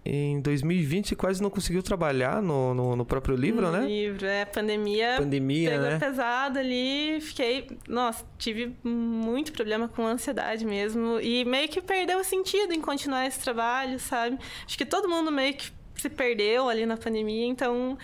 [0.03, 3.85] Em 2020 quase não conseguiu trabalhar no, no, no próprio livro, no né?
[3.85, 4.45] livro, é.
[4.45, 5.99] Pandemia Pandemia, pegou né?
[5.99, 7.67] pesado ali, fiquei...
[7.87, 11.19] Nossa, tive muito problema com ansiedade mesmo.
[11.21, 14.39] E meio que perdeu o sentido em continuar esse trabalho, sabe?
[14.65, 17.95] Acho que todo mundo meio que se perdeu ali na pandemia, então...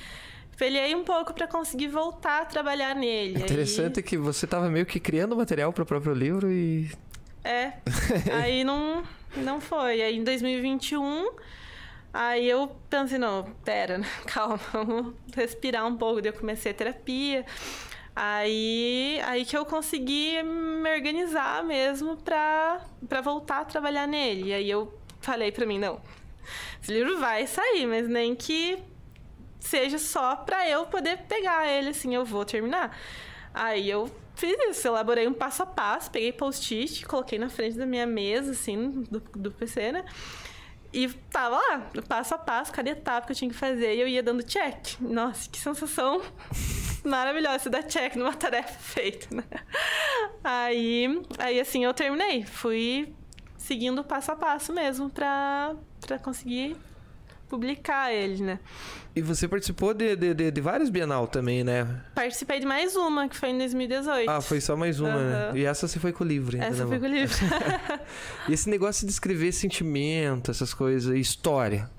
[0.55, 3.35] Peleei um pouco pra conseguir voltar a trabalhar nele.
[3.37, 6.89] Aí- Interessante que você tava meio que criando material para o próprio livro e
[7.43, 7.73] É.
[8.33, 9.03] aí não,
[9.35, 10.01] não foi.
[10.01, 11.29] Aí em 2021,
[12.17, 14.07] aí eu pensei, não, pera, né?
[14.25, 16.21] calma, vamos respirar um pouco.
[16.21, 17.45] Daí eu comecei a terapia.
[18.15, 24.49] Aí, aí que eu consegui me organizar mesmo pra, pra voltar a trabalhar nele.
[24.49, 24.91] E aí eu
[25.21, 26.01] falei pra mim, não,
[26.81, 28.79] esse livro vai sair, mas nem que
[29.59, 32.97] seja só pra eu poder pegar ele, assim, eu vou terminar.
[33.53, 37.85] Aí eu fiz isso, elaborei um passo a passo, peguei post-it, coloquei na frente da
[37.85, 40.05] minha mesa, assim, do, do PC, né?
[40.97, 44.07] E tava lá, passo a passo, cada etapa que eu tinha que fazer, e eu
[44.07, 44.99] ia dando check.
[44.99, 46.23] Nossa, que sensação
[47.05, 49.43] maravilhosa, você dá check numa tarefa feita, né?
[50.43, 52.43] Aí, aí assim, eu terminei.
[52.43, 53.13] Fui
[53.59, 56.75] seguindo passo a passo mesmo pra, pra conseguir
[57.47, 58.59] publicar ele, né?
[59.15, 62.01] E você participou de, de, de, de vários Bienal também, né?
[62.13, 64.29] Participei de mais uma, que foi em 2018.
[64.29, 65.47] Ah, foi só mais uma, né?
[65.47, 65.57] Aham.
[65.57, 67.35] E essa você foi com o livro, ainda, Essa né, foi com o livro.
[68.47, 71.89] E esse negócio de escrever sentimento, essas coisas, história.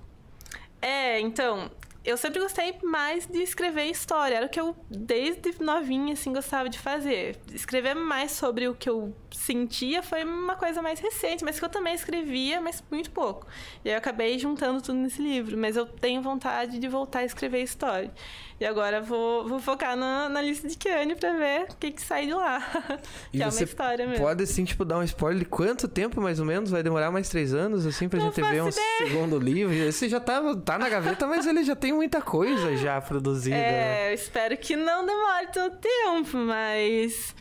[0.81, 1.71] É, então,
[2.05, 4.37] eu sempre gostei mais de escrever história.
[4.37, 7.37] Era o que eu, desde novinha, assim, gostava de fazer.
[7.53, 11.69] Escrever mais sobre o que eu sentia foi uma coisa mais recente, mas que eu
[11.69, 13.47] também escrevia, mas muito pouco.
[13.85, 15.57] E aí eu acabei juntando tudo nesse livro.
[15.59, 18.13] Mas eu tenho vontade de voltar a escrever história.
[18.61, 22.03] E agora vou, vou focar na, na lista de Kiane pra ver o que, que
[22.03, 22.59] sai de lá.
[23.33, 24.25] E que é uma história mesmo.
[24.25, 26.71] Pode, assim, tipo, dar um spoiler de quanto tempo, mais ou menos?
[26.71, 29.75] Vai demorar mais três anos, assim, pra Não gente ver um segundo livro?
[29.75, 34.07] Esse já tá, tá na gaveta, mas ele já tem muita coisa já produzida, né?
[34.07, 37.35] É, eu espero que não demore tanto tempo, mas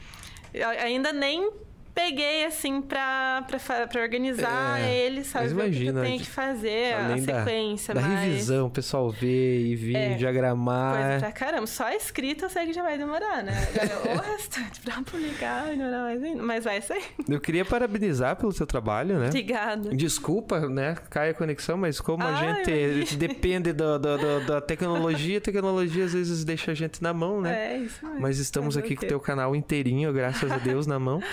[0.54, 1.50] eu ainda nem
[1.98, 5.46] peguei assim pra, pra, fa- pra organizar É, ele, sabe?
[5.46, 8.20] mas ver o que imagina, eu tenho que fazer, a além da- sequência, Da mas
[8.20, 10.94] revisão, o pessoal ver e vir, É, diagramar.
[10.96, 11.66] coisa pra caramba.
[11.66, 13.52] Só a escrita eu sei que já vai demorar, né?
[13.82, 17.04] Agora, o restante pra publicar vai demorar mais ainda, mas vai sair.
[17.28, 19.30] Eu queria parabenizar pelo seu trabalho, né?
[19.30, 19.90] Obrigada.
[19.96, 20.96] Desculpa, né?
[21.10, 25.42] Cai a conexão, mas como a Ai, gente depende da, da, da- da tecnologia, a
[25.42, 27.74] tecnologia às vezes deixa a gente na mão, né?
[27.74, 28.22] É isso mesmo.
[28.22, 31.24] Mas estamos aqui com o teu canal inteirinho, graças a Deus, na mão.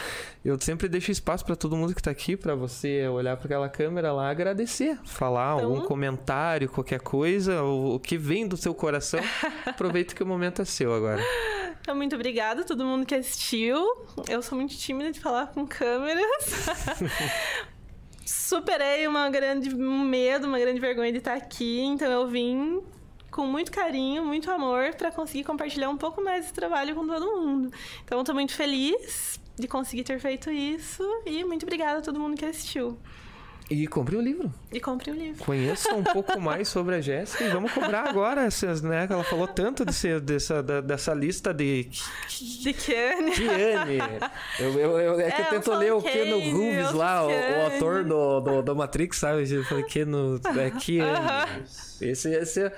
[0.45, 3.69] Eu sempre deixo espaço pra todo mundo que tá aqui, pra você olhar pra aquela
[3.69, 8.75] câmera lá, agradecer, falar Então- algum comentário, qualquer coisa, o, o que vem do seu
[8.75, 9.21] coração.
[9.67, 11.23] Aproveita que o momento é seu agora.
[11.81, 13.77] Então, muito obrigada a todo mundo que assistiu.
[14.29, 16.25] Eu sou muito tímida de falar com câmeras.
[18.25, 22.81] Superei uma grande, um medo, uma grande vergonha de estar aqui, então eu vim
[23.31, 27.27] com muito carinho, muito amor para conseguir compartilhar um pouco mais esse trabalho com todo
[27.27, 27.71] mundo.
[28.05, 32.19] Então, eu tô muito feliz de conseguir ter feito isso e muito obrigada a todo
[32.19, 32.99] mundo que assistiu.
[33.71, 34.53] E compre o livro.
[34.71, 35.43] E compre o livro.
[35.43, 39.07] Conheça um pouco mais sobre a Jéssica e vamos cobrar agora essas, né?
[39.09, 41.89] Ela falou tanto desse, dessa, da- dessa lista de
[42.61, 43.31] De Keane.
[43.31, 43.99] Keane.
[44.61, 47.29] Eu, eu, eu- é que É, eu eu tento ler o Keanu Reeves lá, o,
[47.31, 49.51] o ator do, do, do Matrix, sabe?
[49.51, 51.65] Eu falei Keanu, é Keanu.
[52.01, 52.73] Esse, esse,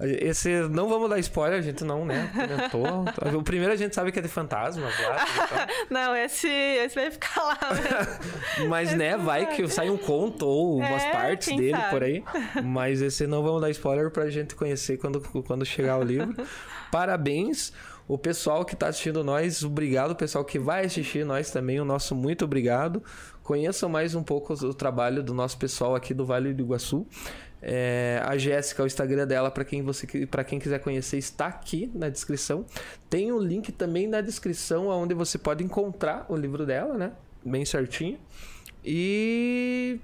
[0.00, 2.30] esse, não vamos dar spoiler, a gente não, né?
[2.34, 3.38] Comentou.
[3.40, 4.70] O primeiro a gente sabe que é de tal.
[5.90, 7.58] Não, esse, esse vai ficar lá.
[7.72, 8.68] mesmo.
[8.68, 11.90] Mas, né, vai que sai um conto ou umas É, partes dele sabe?
[11.90, 12.24] por aí.
[12.64, 16.34] Mas esse não vamos dar spoiler pra gente conhecer quando, quando chegar o livro.
[16.90, 17.72] Parabéns.
[18.08, 20.12] O pessoal que tá assistindo nós, obrigado.
[20.12, 23.02] O pessoal que vai assistir nós também, o nosso muito obrigado.
[23.42, 27.06] Conheçam mais um pouco o trabalho do nosso pessoal aqui do Vale do Iguaçu.
[27.62, 31.90] É, a Jéssica, o Instagram dela, para quem você para quem quiser conhecer, está aqui
[31.94, 32.64] na descrição.
[33.08, 37.12] Tem o link também na descrição onde você pode encontrar o livro dela, né?
[37.44, 38.18] Bem certinho.
[38.84, 39.98] E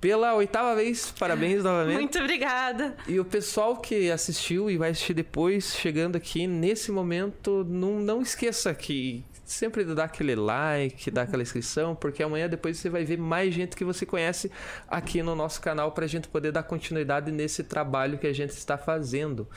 [0.00, 1.96] pela oitava vez, parabéns novamente.
[1.96, 2.96] Muito obrigada.
[3.08, 8.22] E o pessoal que assistiu e vai assistir depois, chegando aqui nesse momento, não, não
[8.22, 13.16] esqueça que sempre dá aquele like, dá aquela inscrição, porque amanhã depois você vai ver
[13.16, 14.50] mais gente que você conhece
[14.88, 18.50] aqui no nosso canal para a gente poder dar continuidade nesse trabalho que a gente
[18.50, 19.48] está fazendo.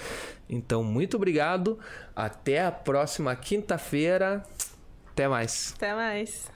[0.48, 1.80] Então, muito obrigado.
[2.16, 4.44] Até a próxima quinta-feira.
[5.12, 5.74] Até mais.
[5.76, 6.50] Até mais.